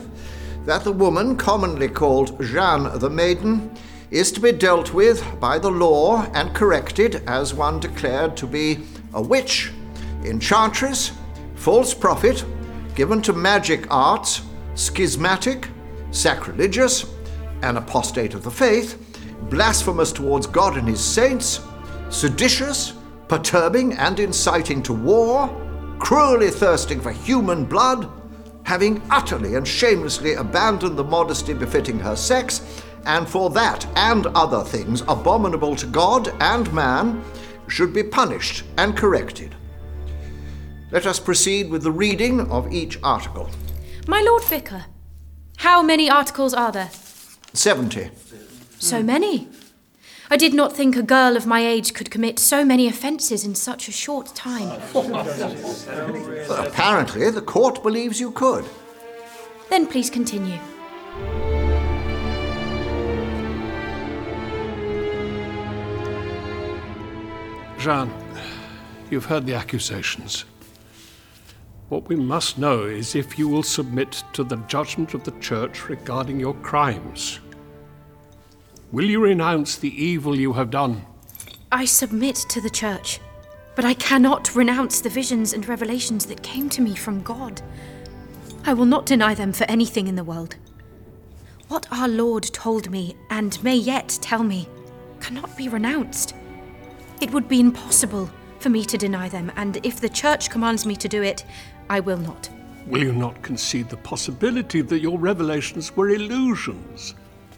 that 0.64 0.84
the 0.84 0.92
woman 0.92 1.36
commonly 1.38 1.88
called 1.88 2.40
Jeanne 2.40 3.00
the 3.00 3.10
Maiden 3.10 3.76
is 4.12 4.32
to 4.34 4.40
be 4.40 4.52
dealt 4.52 4.94
with 4.94 5.26
by 5.40 5.58
the 5.58 5.72
law 5.72 6.22
and 6.36 6.54
corrected 6.54 7.24
as 7.26 7.56
one 7.56 7.80
declared 7.80 8.38
to 8.38 8.46
be 8.46 8.84
a 9.16 9.22
witch, 9.24 9.72
enchantress, 10.24 11.12
false 11.56 11.96
prophet, 11.96 12.46
given 12.94 13.24
to 13.24 13.34
magic 13.34 13.88
arts, 13.90 14.44
schismatic, 14.76 15.68
sacrilegious, 16.12 17.12
an 17.64 17.78
apostate 17.78 18.36
of 18.36 18.44
the 18.44 18.52
faith, 18.52 19.20
blasphemous 19.50 20.12
towards 20.12 20.46
God 20.46 20.78
and 20.78 20.88
his 20.88 21.04
saints, 21.04 21.60
seditious, 22.12 22.94
perturbing 23.28 23.94
and 23.94 24.20
inciting 24.20 24.84
to 24.84 24.94
war, 24.94 25.50
cruelly 26.00 26.50
thirsting 26.50 27.00
for 27.02 27.12
human 27.12 27.66
blood, 27.66 28.10
having 28.64 29.02
utterly 29.10 29.56
and 29.56 29.68
shamelessly 29.68 30.34
abandoned 30.34 30.98
the 30.98 31.04
modesty 31.04 31.54
befitting 31.54 32.00
her 32.00 32.16
sex, 32.16 32.84
and 33.06 33.28
for 33.28 33.50
that 33.52 33.86
and 33.96 34.28
other 34.28 34.64
things 34.64 35.02
abominable 35.08 35.76
to 35.76 35.86
God 35.88 36.34
and 36.42 36.72
man, 36.74 37.24
should 37.68 37.94
be 37.94 38.04
punished 38.04 38.64
and 38.78 38.96
corrected. 38.96 39.56
Let 40.92 41.06
us 41.06 41.20
proceed 41.20 41.70
with 41.70 41.84
the 41.84 41.92
reading 41.92 42.42
of 42.52 42.72
each 42.72 43.00
article. 43.04 43.50
My 44.08 44.22
Lord 44.22 44.44
Vicar, 44.44 44.86
how 45.58 45.82
many 45.82 46.10
articles 46.10 46.54
are 46.54 46.72
there? 46.72 46.90
Seventy. 47.54 48.12
So 48.78 49.02
many. 49.02 49.48
I 50.30 50.38
did 50.38 50.56
not 50.56 50.76
think 50.76 50.96
a 50.96 51.04
girl 51.04 51.38
of 51.38 51.46
my 51.46 51.66
age 51.66 51.94
could 51.94 52.10
commit 52.10 52.40
so 52.40 52.66
many 52.66 52.88
offences 52.88 53.46
in 53.46 53.54
such 53.54 53.88
a 53.88 53.92
short 53.92 54.34
time. 54.34 54.70
Apparently, 56.50 57.30
the 57.30 57.44
court 57.46 57.84
believes 57.84 58.20
you 58.20 58.32
could. 58.32 58.66
Then 59.70 59.86
please 59.86 60.10
continue. 60.10 60.60
Jean, 67.78 68.12
you've 69.12 69.26
heard 69.26 69.46
the 69.46 69.54
accusations. 69.54 70.46
What 71.90 72.08
we 72.08 72.16
must 72.16 72.58
know 72.58 72.86
is 72.86 73.14
if 73.14 73.38
you 73.38 73.48
will 73.48 73.62
submit 73.62 74.24
to 74.34 74.44
the 74.44 74.58
judgment 74.68 75.14
of 75.14 75.24
the 75.24 75.40
Church 75.40 75.88
regarding 75.88 76.40
your 76.40 76.56
crimes. 76.56 77.42
Will 78.96 79.10
you 79.10 79.20
renounce 79.20 79.76
the 79.76 79.94
evil 80.02 80.38
you 80.38 80.54
have 80.54 80.70
done? 80.70 81.06
I 81.70 81.84
submit 81.84 82.38
to 82.48 82.62
the 82.62 82.70
Church, 82.70 83.20
but 83.76 83.84
I 83.84 83.94
cannot 83.94 84.56
renounce 84.56 85.02
the 85.02 85.10
visions 85.10 85.52
and 85.52 85.68
revelations 85.68 86.26
that 86.28 86.42
came 86.44 86.70
to 86.70 86.82
me 86.82 86.96
from 86.96 87.22
God. 87.22 87.62
I 88.66 88.74
will 88.74 88.86
not 88.86 89.06
deny 89.06 89.34
them 89.34 89.52
for 89.52 89.66
anything 89.66 90.08
in 90.08 90.16
the 90.16 90.24
world. 90.24 90.56
What 91.68 91.92
our 91.92 92.08
Lord 92.08 92.46
told 92.54 92.90
me, 92.90 93.18
and 93.30 93.62
may 93.62 93.76
yet 93.76 94.18
tell 94.22 94.44
me, 94.44 94.70
cannot 95.20 95.58
be 95.58 95.68
renounced. 95.68 96.34
It 97.20 97.32
would 97.32 97.50
be 97.50 97.60
impossible 97.60 98.30
for 98.60 98.70
me 98.70 98.86
to 98.86 98.98
deny 98.98 99.28
them, 99.28 99.52
and 99.58 99.86
if 99.86 100.00
the 100.00 100.08
Church 100.08 100.50
commands 100.50 100.86
me 100.86 100.96
to 100.96 101.10
do 101.10 101.22
it, 101.22 101.44
I 101.90 102.00
will 102.00 102.20
not. 102.20 102.50
Will 102.88 103.04
you 103.04 103.12
not 103.12 103.42
concede 103.42 103.90
the 103.90 103.98
possibility 103.98 104.80
that 104.80 105.02
your 105.02 105.20
revelations 105.20 105.98
were 105.98 106.12
illusions? 106.12 107.14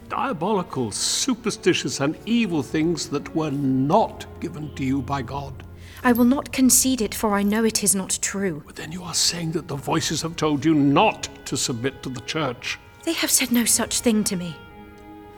Diabolical, 0.09 0.91
superstitious, 0.91 1.99
and 1.99 2.17
evil 2.25 2.63
things 2.63 3.09
that 3.09 3.35
were 3.35 3.51
not 3.51 4.25
given 4.39 4.73
to 4.75 4.83
you 4.83 5.01
by 5.01 5.21
God? 5.21 5.63
I 6.03 6.13
will 6.13 6.25
not 6.25 6.53
concede 6.53 7.01
it, 7.01 7.13
for 7.13 7.33
I 7.33 7.43
know 7.43 7.63
it 7.63 7.83
is 7.83 7.95
not 7.95 8.19
true. 8.21 8.63
But 8.65 8.75
then 8.75 8.91
you 8.91 9.03
are 9.03 9.13
saying 9.13 9.51
that 9.53 9.67
the 9.67 9.75
voices 9.75 10.21
have 10.21 10.35
told 10.35 10.63
you 10.63 10.73
not 10.73 11.27
to 11.45 11.57
submit 11.57 12.03
to 12.03 12.09
the 12.09 12.21
Church. 12.21 12.79
They 13.03 13.13
have 13.13 13.31
said 13.31 13.51
no 13.51 13.65
such 13.65 13.99
thing 14.01 14.23
to 14.25 14.35
me. 14.35 14.55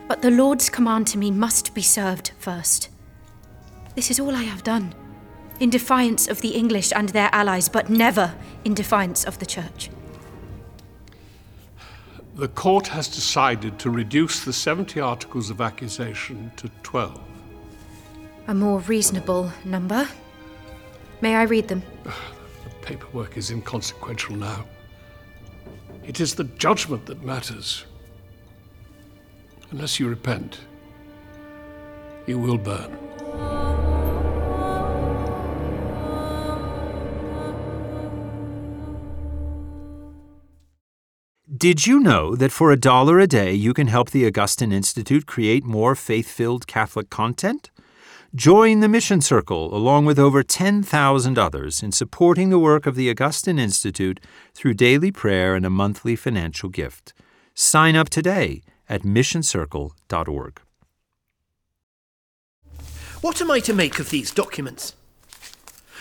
But 0.06 0.22
the 0.22 0.30
Lord's 0.30 0.68
command 0.68 1.06
to 1.08 1.18
me 1.18 1.30
must 1.30 1.74
be 1.74 1.82
served 1.82 2.32
first. 2.38 2.88
This 3.94 4.10
is 4.10 4.20
all 4.20 4.34
I 4.34 4.42
have 4.42 4.62
done. 4.62 4.94
in 5.60 5.68
defiance 5.68 6.26
of 6.26 6.40
the 6.40 6.54
English 6.56 6.90
and 6.96 7.10
their 7.10 7.28
allies, 7.32 7.68
but 7.68 7.90
never 7.90 8.34
in 8.64 8.74
defiance 8.74 9.24
of 9.24 9.38
the 9.38 9.46
Church. 9.46 9.90
The 12.40 12.48
court 12.48 12.86
has 12.86 13.06
decided 13.06 13.78
to 13.80 13.90
reduce 13.90 14.46
the 14.46 14.52
70 14.54 14.98
articles 14.98 15.50
of 15.50 15.60
accusation 15.60 16.50
to 16.56 16.70
12. 16.82 17.20
A 18.48 18.54
more 18.54 18.80
reasonable 18.80 19.52
number. 19.66 20.08
May 21.20 21.36
I 21.36 21.42
read 21.42 21.68
them? 21.68 21.82
The 22.64 22.86
paperwork 22.96 23.36
is 23.36 23.50
inconsequential 23.50 24.36
now. 24.36 24.64
It 26.02 26.18
is 26.18 26.34
the 26.34 26.44
judgment 26.44 27.04
that 27.06 27.22
matters. 27.22 27.84
Unless 29.70 30.00
you 30.00 30.08
repent, 30.08 30.60
you 32.26 32.38
will 32.38 32.56
burn. 32.56 33.09
Did 41.60 41.86
you 41.86 42.00
know 42.00 42.34
that 42.36 42.52
for 42.52 42.72
a 42.72 42.80
dollar 42.80 43.18
a 43.18 43.26
day 43.26 43.52
you 43.52 43.74
can 43.74 43.88
help 43.88 44.08
the 44.08 44.26
Augustine 44.26 44.72
Institute 44.72 45.26
create 45.26 45.62
more 45.62 45.94
faith 45.94 46.26
filled 46.26 46.66
Catholic 46.66 47.10
content? 47.10 47.70
Join 48.34 48.80
the 48.80 48.88
Mission 48.88 49.20
Circle 49.20 49.74
along 49.74 50.06
with 50.06 50.18
over 50.18 50.42
10,000 50.42 51.38
others 51.38 51.82
in 51.82 51.92
supporting 51.92 52.48
the 52.48 52.58
work 52.58 52.86
of 52.86 52.94
the 52.94 53.10
Augustine 53.10 53.58
Institute 53.58 54.20
through 54.54 54.72
daily 54.72 55.12
prayer 55.12 55.54
and 55.54 55.66
a 55.66 55.68
monthly 55.68 56.16
financial 56.16 56.70
gift. 56.70 57.12
Sign 57.52 57.94
up 57.94 58.08
today 58.08 58.62
at 58.88 59.02
missioncircle.org. 59.02 60.62
What 63.20 63.42
am 63.42 63.50
I 63.50 63.60
to 63.60 63.74
make 63.74 63.98
of 63.98 64.08
these 64.08 64.30
documents? 64.30 64.94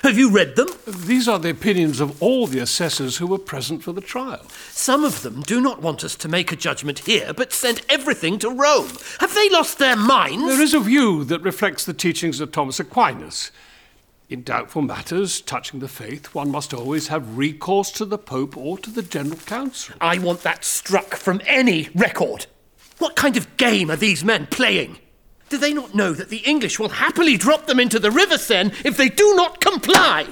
Have 0.03 0.17
you 0.17 0.31
read 0.31 0.55
them? 0.55 0.69
These 0.87 1.27
are 1.27 1.39
the 1.39 1.49
opinions 1.49 1.99
of 1.99 2.21
all 2.21 2.47
the 2.47 2.59
assessors 2.59 3.17
who 3.17 3.27
were 3.27 3.37
present 3.37 3.83
for 3.83 3.91
the 3.91 4.01
trial. 4.01 4.45
Some 4.71 5.03
of 5.03 5.23
them 5.23 5.41
do 5.41 5.59
not 5.59 5.81
want 5.81 6.03
us 6.03 6.15
to 6.15 6.29
make 6.29 6.51
a 6.51 6.55
judgment 6.55 6.99
here, 6.99 7.33
but 7.33 7.51
send 7.51 7.81
everything 7.89 8.39
to 8.39 8.49
Rome. 8.49 8.89
Have 9.19 9.35
they 9.35 9.49
lost 9.49 9.77
their 9.77 9.97
minds? 9.97 10.45
There 10.45 10.61
is 10.61 10.73
a 10.73 10.79
view 10.79 11.25
that 11.25 11.41
reflects 11.41 11.83
the 11.83 11.93
teachings 11.93 12.39
of 12.39 12.51
Thomas 12.51 12.79
Aquinas. 12.79 13.51
In 14.29 14.43
doubtful 14.43 14.83
matters 14.83 15.41
touching 15.41 15.79
the 15.79 15.87
faith, 15.87 16.33
one 16.33 16.49
must 16.49 16.73
always 16.73 17.07
have 17.09 17.37
recourse 17.37 17.91
to 17.93 18.05
the 18.05 18.17
Pope 18.17 18.55
or 18.55 18.77
to 18.77 18.89
the 18.89 19.01
General 19.01 19.39
Council. 19.39 19.95
I 19.99 20.17
want 20.19 20.43
that 20.43 20.63
struck 20.63 21.15
from 21.15 21.41
any 21.45 21.89
record. 21.93 22.45
What 22.99 23.15
kind 23.15 23.35
of 23.35 23.57
game 23.57 23.91
are 23.91 23.95
these 23.95 24.23
men 24.23 24.47
playing? 24.47 24.99
Do 25.49 25.57
they 25.57 25.73
not 25.73 25.95
know 25.95 26.13
that 26.13 26.29
the 26.29 26.43
English 26.45 26.79
will 26.79 26.89
happily 26.89 27.37
drop 27.37 27.65
them 27.65 27.79
into 27.79 27.99
the 27.99 28.11
River 28.11 28.37
Seine 28.37 28.71
if 28.85 28.97
they 28.97 29.09
do 29.09 29.35
not 29.35 29.59
comply? 29.59 30.27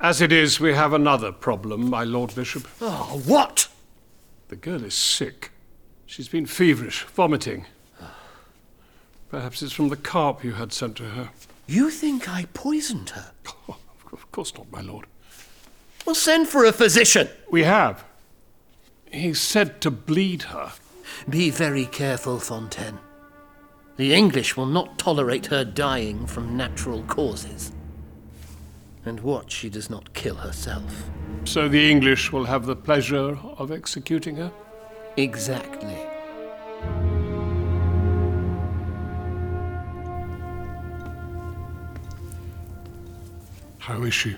As 0.00 0.20
it 0.20 0.32
is, 0.32 0.60
we 0.60 0.74
have 0.74 0.92
another 0.92 1.32
problem, 1.32 1.88
my 1.88 2.04
Lord 2.04 2.34
Bishop. 2.34 2.66
Oh, 2.80 3.22
what? 3.24 3.68
The 4.48 4.56
girl 4.56 4.84
is 4.84 4.94
sick. 4.94 5.50
She's 6.06 6.28
been 6.28 6.46
feverish, 6.46 7.04
vomiting. 7.04 7.66
Perhaps 9.30 9.62
it's 9.62 9.72
from 9.72 9.88
the 9.88 9.96
carp 9.96 10.44
you 10.44 10.52
had 10.52 10.72
sent 10.72 10.96
to 10.96 11.04
her. 11.04 11.30
You 11.66 11.88
think 11.88 12.28
I 12.28 12.46
poisoned 12.52 13.10
her? 13.10 13.30
Oh, 13.68 13.78
of 14.12 14.30
course 14.30 14.52
not, 14.54 14.70
my 14.70 14.82
lord. 14.82 15.06
Well, 16.04 16.14
send 16.14 16.48
for 16.48 16.66
a 16.66 16.72
physician. 16.72 17.28
We 17.50 17.62
have. 17.62 18.04
He's 19.10 19.40
said 19.40 19.80
to 19.82 19.90
bleed 19.90 20.42
her. 20.42 20.72
Be 21.28 21.48
very 21.48 21.86
careful, 21.86 22.40
Fontaine. 22.40 22.98
The 24.02 24.14
English 24.14 24.56
will 24.56 24.66
not 24.66 24.98
tolerate 24.98 25.46
her 25.46 25.64
dying 25.64 26.26
from 26.26 26.56
natural 26.56 27.04
causes. 27.04 27.70
And 29.04 29.20
watch 29.20 29.52
she 29.52 29.70
does 29.70 29.90
not 29.90 30.12
kill 30.12 30.34
herself. 30.34 31.08
So 31.44 31.68
the 31.68 31.88
English 31.88 32.32
will 32.32 32.46
have 32.46 32.66
the 32.66 32.74
pleasure 32.74 33.38
of 33.58 33.70
executing 33.70 34.34
her? 34.34 34.50
Exactly. 35.16 35.96
How 43.78 44.02
is 44.02 44.14
she? 44.14 44.34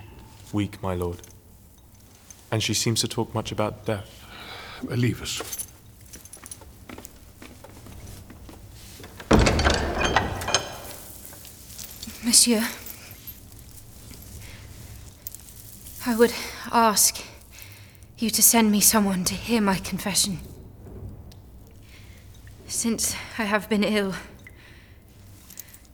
Weak, 0.53 0.83
my 0.83 0.92
lord. 0.92 1.22
And 2.53 2.62
she 2.62 2.74
seems 2.74 3.00
to 3.00 3.09
talk 3.09 3.33
much 3.35 3.50
about 3.50 3.87
death. 3.87 4.27
Leave 4.83 5.22
us. 5.22 5.63
Monsieur, 12.35 12.66
I 16.05 16.16
would 16.16 16.33
ask 16.73 17.25
you 18.18 18.29
to 18.29 18.42
send 18.42 18.73
me 18.73 18.81
someone 18.81 19.23
to 19.27 19.35
hear 19.35 19.61
my 19.61 19.77
confession. 19.77 20.40
Since 22.66 23.14
I 23.38 23.44
have 23.44 23.68
been 23.68 23.85
ill, 23.85 24.16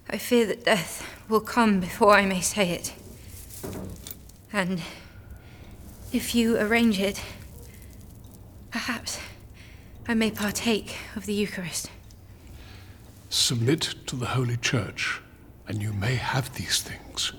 I 0.08 0.16
fear 0.16 0.46
that 0.46 0.64
death 0.64 1.06
will 1.28 1.42
come 1.42 1.78
before 1.78 2.14
I 2.14 2.24
may 2.24 2.40
say 2.40 2.70
it. 2.70 2.94
And 4.50 4.80
if 6.10 6.34
you 6.34 6.56
arrange 6.56 6.98
it, 6.98 7.20
perhaps 8.70 9.18
I 10.08 10.14
may 10.14 10.30
partake 10.30 10.96
of 11.14 11.26
the 11.26 11.34
Eucharist. 11.34 11.90
Submit 13.28 13.94
to 14.06 14.16
the 14.16 14.28
Holy 14.28 14.56
Church, 14.56 15.20
and 15.70 15.80
you 15.80 15.92
may 15.92 16.16
have 16.16 16.52
these 16.54 16.82
things. 16.82 17.32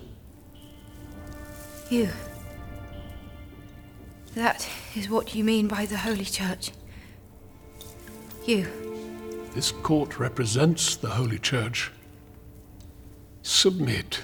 You. 1.89 2.07
That 4.35 4.65
is 4.95 5.09
what 5.09 5.35
you 5.35 5.43
mean 5.43 5.67
by 5.67 5.85
the 5.85 5.97
Holy 5.97 6.23
Church. 6.23 6.71
You. 8.45 8.69
This 9.53 9.73
court 9.73 10.17
represents 10.17 10.95
the 10.95 11.09
Holy 11.09 11.39
Church. 11.39 11.91
Submit, 13.41 14.21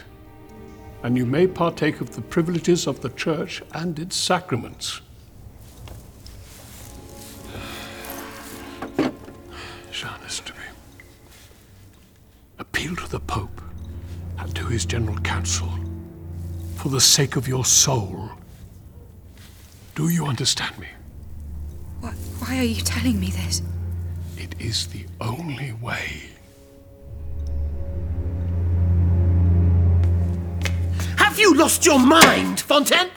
and 1.04 1.18
you 1.18 1.26
may 1.26 1.46
partake 1.46 2.00
of 2.00 2.16
the 2.16 2.22
privileges 2.22 2.88
of 2.88 3.02
the 3.02 3.10
Church 3.10 3.62
and 3.74 4.00
its 4.00 4.16
sacraments. 4.16 5.02
Jean 9.92 10.22
is 10.26 10.40
to 10.40 10.54
me. 10.54 10.60
Appeal 12.58 12.96
to 12.96 13.10
the 13.10 13.20
Pope 13.20 13.57
to 14.58 14.66
his 14.66 14.86
General 14.86 15.20
Council 15.20 15.70
for 16.78 16.90
the 16.90 17.00
sake 17.00 17.36
of 17.36 17.48
your 17.48 17.64
soul. 17.64 18.32
Do 19.94 20.10
you 20.10 20.26
understand 20.26 20.80
me? 20.80 20.88
Why, 22.02 22.10
why 22.40 22.58
are 22.58 22.64
you 22.64 22.82
telling 22.82 23.20
me 23.20 23.30
this? 23.30 23.62
It 24.36 24.56
is 24.60 24.88
the 24.88 25.06
only 25.22 25.74
way. 25.74 26.32
Have 31.18 31.38
you 31.38 31.54
lost 31.54 31.86
your 31.86 32.00
mind, 32.00 32.60
Fontaine? 32.60 33.12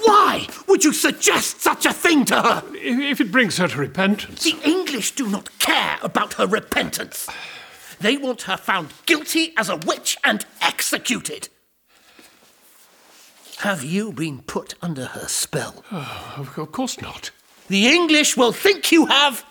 Why 0.00 0.48
would 0.66 0.82
you 0.82 0.92
suggest 0.92 1.60
such 1.60 1.86
a 1.86 1.92
thing 1.92 2.24
to 2.24 2.42
her? 2.42 2.64
If 2.74 3.20
it 3.20 3.30
brings 3.30 3.58
her 3.58 3.68
to 3.68 3.78
repentance. 3.78 4.42
The 4.42 4.58
English 4.68 5.12
do 5.12 5.28
not 5.28 5.56
care 5.60 5.98
about 6.02 6.34
her 6.34 6.48
repentance. 6.48 7.28
They 8.02 8.16
want 8.16 8.42
her 8.42 8.56
found 8.56 8.92
guilty 9.06 9.52
as 9.56 9.68
a 9.68 9.76
witch 9.76 10.18
and 10.24 10.44
executed. 10.60 11.48
Have 13.58 13.84
you 13.84 14.12
been 14.12 14.42
put 14.42 14.74
under 14.82 15.06
her 15.06 15.28
spell? 15.28 15.84
Oh, 15.92 16.48
of 16.56 16.72
course 16.72 17.00
not. 17.00 17.30
The 17.68 17.86
English 17.86 18.36
will 18.36 18.52
think 18.52 18.90
you 18.90 19.06
have, 19.06 19.44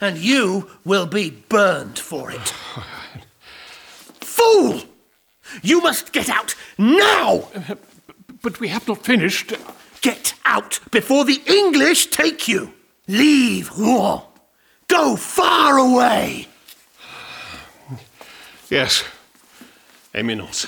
and 0.00 0.16
you 0.16 0.70
will 0.82 1.06
be 1.06 1.28
burned 1.28 1.98
for 1.98 2.30
it. 2.30 2.54
Fool! 4.20 4.80
You 5.62 5.82
must 5.82 6.12
get 6.12 6.30
out 6.30 6.54
now! 6.78 7.48
But 8.40 8.60
we 8.60 8.68
have 8.68 8.88
not 8.88 9.04
finished. 9.04 9.52
Get 10.00 10.32
out 10.46 10.80
before 10.90 11.26
the 11.26 11.42
English 11.46 12.06
take 12.06 12.48
you! 12.48 12.72
Leave 13.06 13.70
Rouen! 13.76 14.22
Go 14.88 15.16
far 15.16 15.76
away! 15.76 16.49
Yes. 18.70 19.04
Eminence. 20.14 20.66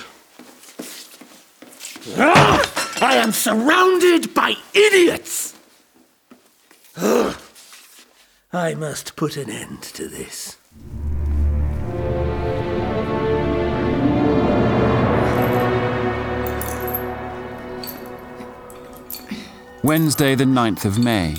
Ah! 2.17 2.99
I 3.01 3.15
am 3.15 3.31
surrounded 3.31 4.33
by 4.33 4.55
idiots! 4.73 5.55
Ugh. 6.97 7.35
I 8.51 8.75
must 8.75 9.15
put 9.15 9.37
an 9.37 9.49
end 9.49 9.81
to 9.83 10.07
this. 10.09 10.57
Wednesday, 19.83 20.35
the 20.35 20.43
9th 20.43 20.85
of 20.85 20.99
May. 20.99 21.35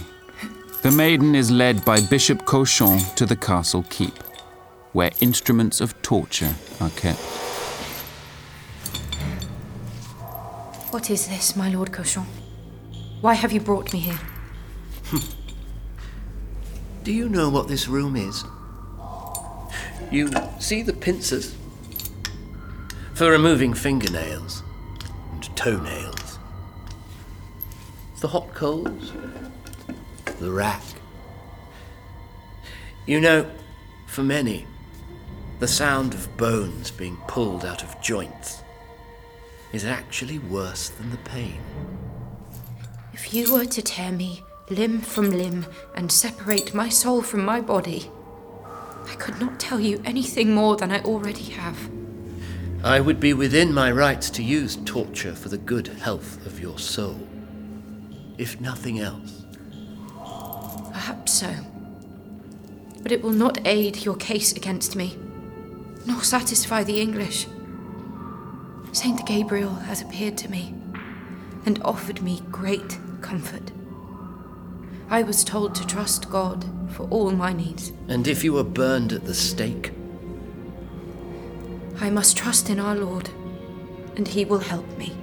The 0.83 0.90
maiden 0.90 1.35
is 1.35 1.50
led 1.50 1.85
by 1.85 2.00
Bishop 2.00 2.44
Cauchon 2.44 2.98
to 3.16 3.27
the 3.27 3.37
castle 3.37 3.85
keep, 3.88 4.14
where 4.95 5.11
instruments 5.21 5.81
of 5.81 6.01
torture 6.03 6.55
are 6.81 6.91
kept. 6.91 7.19
What 10.91 11.11
is 11.11 11.27
this, 11.27 11.57
my 11.57 11.69
lord 11.69 11.93
Cauchon? 11.93 12.25
Why 13.21 13.35
have 13.35 13.53
you 13.53 13.61
brought 13.61 13.93
me 13.93 13.99
here? 13.99 14.21
Do 17.03 17.13
you 17.13 17.29
know 17.29 17.51
what 17.51 17.67
this 17.67 17.89
room 17.89 18.15
is? 18.15 18.45
You 20.13 20.31
see 20.61 20.83
the 20.83 20.93
pincers? 20.93 21.57
For 23.15 23.31
removing 23.31 23.75
fingernails 23.75 24.63
and 25.33 25.57
toenails. 25.57 26.39
The 28.21 28.29
hot 28.29 28.55
coals. 28.55 29.13
The 30.39 30.53
rack. 30.53 30.83
You 33.07 33.21
know, 33.21 33.51
for 34.07 34.23
many, 34.23 34.67
the 35.64 35.68
sound 35.68 36.12
of 36.12 36.37
bones 36.37 36.90
being 36.90 37.16
pulled 37.27 37.64
out 37.64 37.83
of 37.83 37.98
joints 38.03 38.62
is 39.72 39.87
actually 39.87 40.38
worse 40.38 40.90
than 40.90 41.11
the 41.11 41.16
pain. 41.16 41.59
If 43.14 43.33
you 43.33 43.50
were 43.50 43.64
to 43.64 43.81
tear 43.81 44.12
me 44.12 44.42
limb 44.68 45.00
from 45.00 45.31
limb 45.31 45.64
and 45.94 46.12
separate 46.12 46.74
my 46.74 46.90
soul 46.90 47.22
from 47.22 47.46
my 47.46 47.62
body, 47.62 48.11
I 49.09 49.14
could 49.14 49.40
not 49.40 49.59
tell 49.59 49.81
you 49.81 50.03
anything 50.05 50.55
more 50.55 50.77
than 50.77 50.92
I 50.92 51.00
already 51.00 51.44
have. 51.44 51.79
I 52.83 53.00
would 53.00 53.18
be 53.18 53.33
within 53.33 53.72
my 53.72 53.90
rights 53.90 54.29
to 54.33 54.42
use 54.42 54.77
torture 54.85 55.35
for 55.35 55.48
the 55.48 55.57
good 55.57 55.87
health 55.87 56.44
of 56.44 56.61
your 56.61 56.79
soul. 56.79 57.27
If 58.37 58.61
nothing 58.61 59.00
else. 59.00 59.46
Perhaps 60.92 61.33
so. 61.33 61.55
But 63.03 63.12
it 63.12 63.22
will 63.22 63.31
not 63.31 63.66
aid 63.66 64.05
your 64.05 64.16
case 64.16 64.53
against 64.53 64.94
me, 64.94 65.16
nor 66.07 66.23
satisfy 66.23 66.85
the 66.85 67.01
English. 67.01 67.47
Saint 68.93 69.27
Gabriel 69.27 69.75
has 69.75 70.03
appeared 70.03 70.37
to 70.38 70.51
me 70.51 70.75
and 71.67 71.81
offered 71.83 72.23
me 72.23 72.43
great 72.51 72.99
comfort. 73.21 73.73
I 75.11 75.23
was 75.23 75.45
told 75.45 75.75
to 75.77 75.87
trust 75.87 76.31
God 76.31 76.64
for 76.90 77.09
all 77.09 77.31
my 77.31 77.53
needs. 77.53 77.93
And 78.09 78.27
if 78.29 78.45
you 78.45 78.53
were 78.53 78.64
burned 78.64 79.12
at 79.12 79.25
the 79.25 79.35
stake? 79.35 79.93
I 82.01 82.11
must 82.11 82.37
trust 82.37 82.69
in 82.71 82.81
our 82.81 82.95
Lord, 82.95 83.31
and 84.17 84.29
He 84.29 84.45
will 84.45 84.59
help 84.59 84.87
me. 84.99 85.17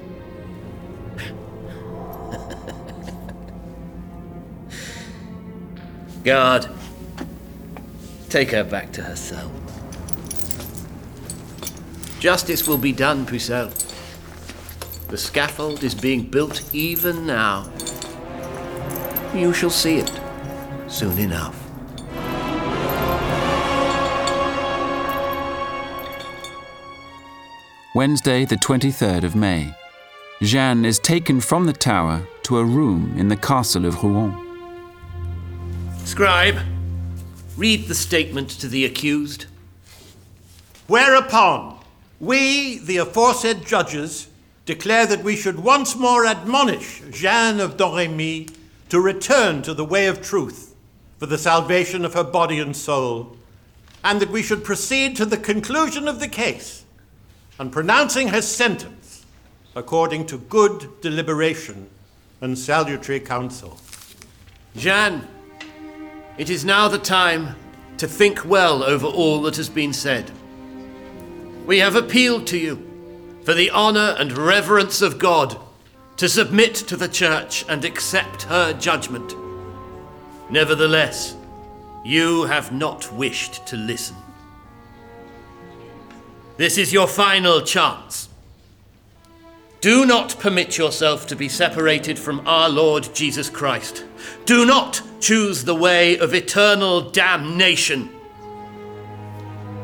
Guard, 6.23 6.67
take 8.29 8.51
her 8.51 8.63
back 8.63 8.91
to 8.93 9.01
her 9.01 9.15
cell. 9.15 9.51
Justice 12.21 12.67
will 12.67 12.77
be 12.77 12.91
done, 12.91 13.25
Pucelle. 13.25 13.71
The 15.07 15.17
scaffold 15.17 15.83
is 15.83 15.95
being 15.95 16.21
built 16.21 16.71
even 16.71 17.25
now. 17.25 17.67
You 19.33 19.53
shall 19.53 19.71
see 19.71 19.97
it 19.97 20.11
soon 20.87 21.17
enough. 21.17 21.57
Wednesday, 27.95 28.45
the 28.45 28.55
23rd 28.57 29.23
of 29.23 29.35
May. 29.35 29.73
Jeanne 30.43 30.85
is 30.85 30.99
taken 30.99 31.41
from 31.41 31.65
the 31.65 31.73
tower 31.73 32.27
to 32.43 32.59
a 32.59 32.63
room 32.63 33.15
in 33.17 33.29
the 33.29 33.35
castle 33.35 33.87
of 33.87 34.03
Rouen. 34.03 34.37
Scribe, 36.05 36.59
read 37.57 37.87
the 37.87 37.95
statement 37.95 38.51
to 38.51 38.67
the 38.67 38.85
accused. 38.85 39.47
Whereupon, 40.85 41.80
we, 42.21 42.77
the 42.77 42.97
aforesaid 42.97 43.65
judges, 43.65 44.29
declare 44.65 45.07
that 45.07 45.23
we 45.23 45.35
should 45.35 45.59
once 45.59 45.95
more 45.95 46.23
admonish 46.23 47.01
Jeanne 47.09 47.59
of 47.59 47.77
Domremy 47.77 48.47
to 48.89 49.01
return 49.01 49.63
to 49.63 49.73
the 49.73 49.83
way 49.83 50.05
of 50.05 50.21
truth 50.21 50.75
for 51.17 51.25
the 51.25 51.37
salvation 51.39 52.05
of 52.05 52.13
her 52.13 52.23
body 52.23 52.59
and 52.59 52.77
soul, 52.77 53.35
and 54.03 54.21
that 54.21 54.29
we 54.29 54.43
should 54.43 54.63
proceed 54.63 55.15
to 55.15 55.25
the 55.25 55.37
conclusion 55.37 56.07
of 56.07 56.19
the 56.19 56.27
case 56.27 56.85
and 57.57 57.71
pronouncing 57.71 58.27
her 58.27 58.41
sentence 58.41 59.25
according 59.75 60.27
to 60.27 60.37
good 60.37 61.01
deliberation 61.01 61.89
and 62.41 62.57
salutary 62.57 63.19
counsel. 63.19 63.79
Jeanne, 64.75 65.27
it 66.37 66.51
is 66.51 66.63
now 66.63 66.87
the 66.87 66.99
time 66.99 67.55
to 67.97 68.07
think 68.07 68.45
well 68.45 68.83
over 68.83 69.07
all 69.07 69.41
that 69.41 69.55
has 69.55 69.69
been 69.69 69.93
said. 69.93 70.31
We 71.65 71.79
have 71.79 71.95
appealed 71.95 72.47
to 72.47 72.57
you 72.57 72.87
for 73.43 73.53
the 73.53 73.69
honor 73.69 74.15
and 74.17 74.37
reverence 74.37 75.01
of 75.01 75.19
God 75.19 75.57
to 76.17 76.29
submit 76.29 76.75
to 76.75 76.95
the 76.95 77.07
church 77.07 77.65
and 77.67 77.83
accept 77.83 78.43
her 78.43 78.73
judgment. 78.73 79.35
Nevertheless, 80.49 81.35
you 82.03 82.43
have 82.43 82.71
not 82.71 83.11
wished 83.13 83.65
to 83.67 83.77
listen. 83.77 84.15
This 86.57 86.77
is 86.77 86.93
your 86.93 87.07
final 87.07 87.61
chance. 87.61 88.29
Do 89.79 90.05
not 90.05 90.37
permit 90.39 90.77
yourself 90.77 91.25
to 91.27 91.35
be 91.35 91.49
separated 91.49 92.19
from 92.19 92.47
our 92.47 92.69
Lord 92.69 93.09
Jesus 93.15 93.49
Christ. 93.49 94.05
Do 94.45 94.65
not 94.65 95.01
choose 95.19 95.63
the 95.63 95.73
way 95.73 96.19
of 96.19 96.35
eternal 96.35 97.09
damnation. 97.09 98.09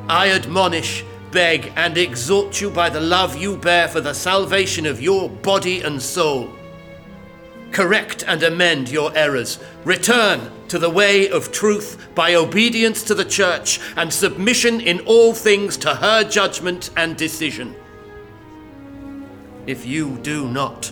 I 0.08 0.30
admonish, 0.30 1.04
beg, 1.32 1.72
and 1.76 1.98
exhort 1.98 2.62
you 2.62 2.70
by 2.70 2.90
the 2.90 3.02
love 3.02 3.36
you 3.36 3.58
bear 3.58 3.88
for 3.88 4.02
the 4.02 4.14
salvation 4.14 4.86
of 4.86 5.02
your 5.02 5.30
body 5.30 5.82
and 5.82 6.02
soul. 6.02 6.50
Correct 7.72 8.24
and 8.28 8.42
amend 8.44 8.90
your 8.90 9.16
errors. 9.16 9.60
Return 9.84 10.52
to 10.70 10.80
the 10.80 10.90
way 10.90 11.30
of 11.30 11.52
truth 11.52 12.08
by 12.16 12.36
obedience 12.36 13.04
to 13.04 13.14
the 13.14 13.26
church 13.26 13.80
and 13.96 14.12
submission 14.12 14.82
in 14.82 15.00
all 15.02 15.34
things 15.34 15.78
to 15.78 15.96
her 15.96 16.24
judgment 16.24 16.90
and 16.98 17.16
decision. 17.18 17.76
If 19.66 19.86
you 19.86 20.18
do 20.20 20.48
not, 20.50 20.92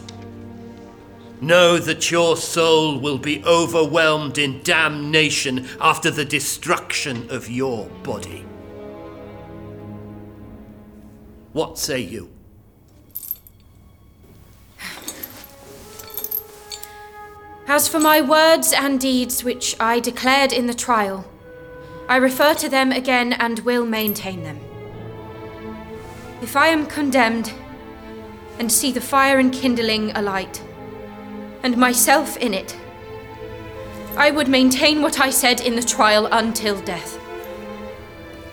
know 1.41 1.77
that 1.77 2.11
your 2.11 2.37
soul 2.37 2.99
will 2.99 3.17
be 3.17 3.43
overwhelmed 3.45 4.37
in 4.37 4.61
damnation 4.63 5.67
after 5.79 6.11
the 6.11 6.25
destruction 6.25 7.29
of 7.29 7.49
your 7.49 7.87
body. 8.03 8.45
What 11.55 11.77
say 11.77 12.01
you? 12.01 12.29
As 17.65 17.87
for 17.87 17.97
my 17.97 18.19
words 18.19 18.73
and 18.73 18.99
deeds 18.99 19.41
which 19.41 19.73
I 19.79 20.01
declared 20.01 20.51
in 20.51 20.67
the 20.67 20.73
trial, 20.73 21.23
I 22.09 22.17
refer 22.17 22.55
to 22.55 22.67
them 22.67 22.91
again 22.91 23.31
and 23.31 23.59
will 23.59 23.85
maintain 23.85 24.43
them. 24.43 24.59
If 26.41 26.57
I 26.57 26.67
am 26.67 26.87
condemned 26.87 27.53
and 28.59 28.69
see 28.69 28.91
the 28.91 28.99
fire 28.99 29.39
enkindling 29.39 30.11
alight, 30.13 30.61
and 31.63 31.77
myself 31.77 32.35
in 32.35 32.53
it, 32.53 32.75
I 34.17 34.29
would 34.29 34.49
maintain 34.49 35.01
what 35.01 35.21
I 35.21 35.29
said 35.29 35.61
in 35.61 35.77
the 35.77 35.81
trial 35.81 36.27
until 36.33 36.81
death. 36.81 37.17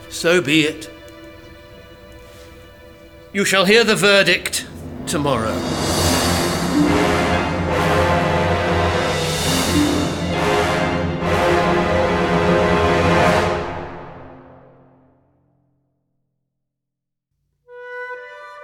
So 0.09 0.41
be 0.41 0.67
it. 0.67 0.92
You 3.35 3.47
shall 3.47 3.65
hear 3.65 3.83
the 3.83 3.97
verdict 3.97 4.67
tomorrow. 5.07 5.59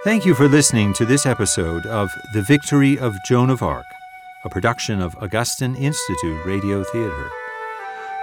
Thank 0.03 0.23
you 0.23 0.35
for 0.35 0.47
listening 0.47 0.93
to 0.93 1.05
this 1.05 1.25
episode 1.25 1.87
of 1.87 2.11
The 2.35 2.43
Victory 2.43 2.99
of 2.99 3.15
Joan 3.25 3.49
of 3.49 3.63
Arc, 3.63 3.85
a 4.45 4.49
production 4.49 5.01
of 5.01 5.15
Augustine 5.15 5.75
Institute 5.77 6.45
Radio 6.45 6.83
Theatre. 6.83 7.31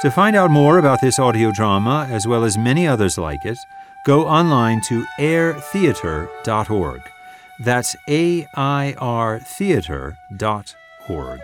To 0.02 0.12
find 0.12 0.37
out 0.37 0.52
more 0.52 0.78
about 0.78 1.00
this 1.00 1.18
audio 1.18 1.50
drama, 1.50 2.06
as 2.09 2.24
well 2.24 2.44
as 2.44 2.56
many 2.56 2.87
others 2.87 3.18
like 3.18 3.44
it, 3.44 3.59
go 4.07 4.29
online 4.29 4.81
to 4.81 5.05
airtheater.org. 5.19 7.03
That's 7.59 7.97
A 8.09 8.47
I 8.55 8.95
R 8.99 9.40
theatre.org. 9.40 11.40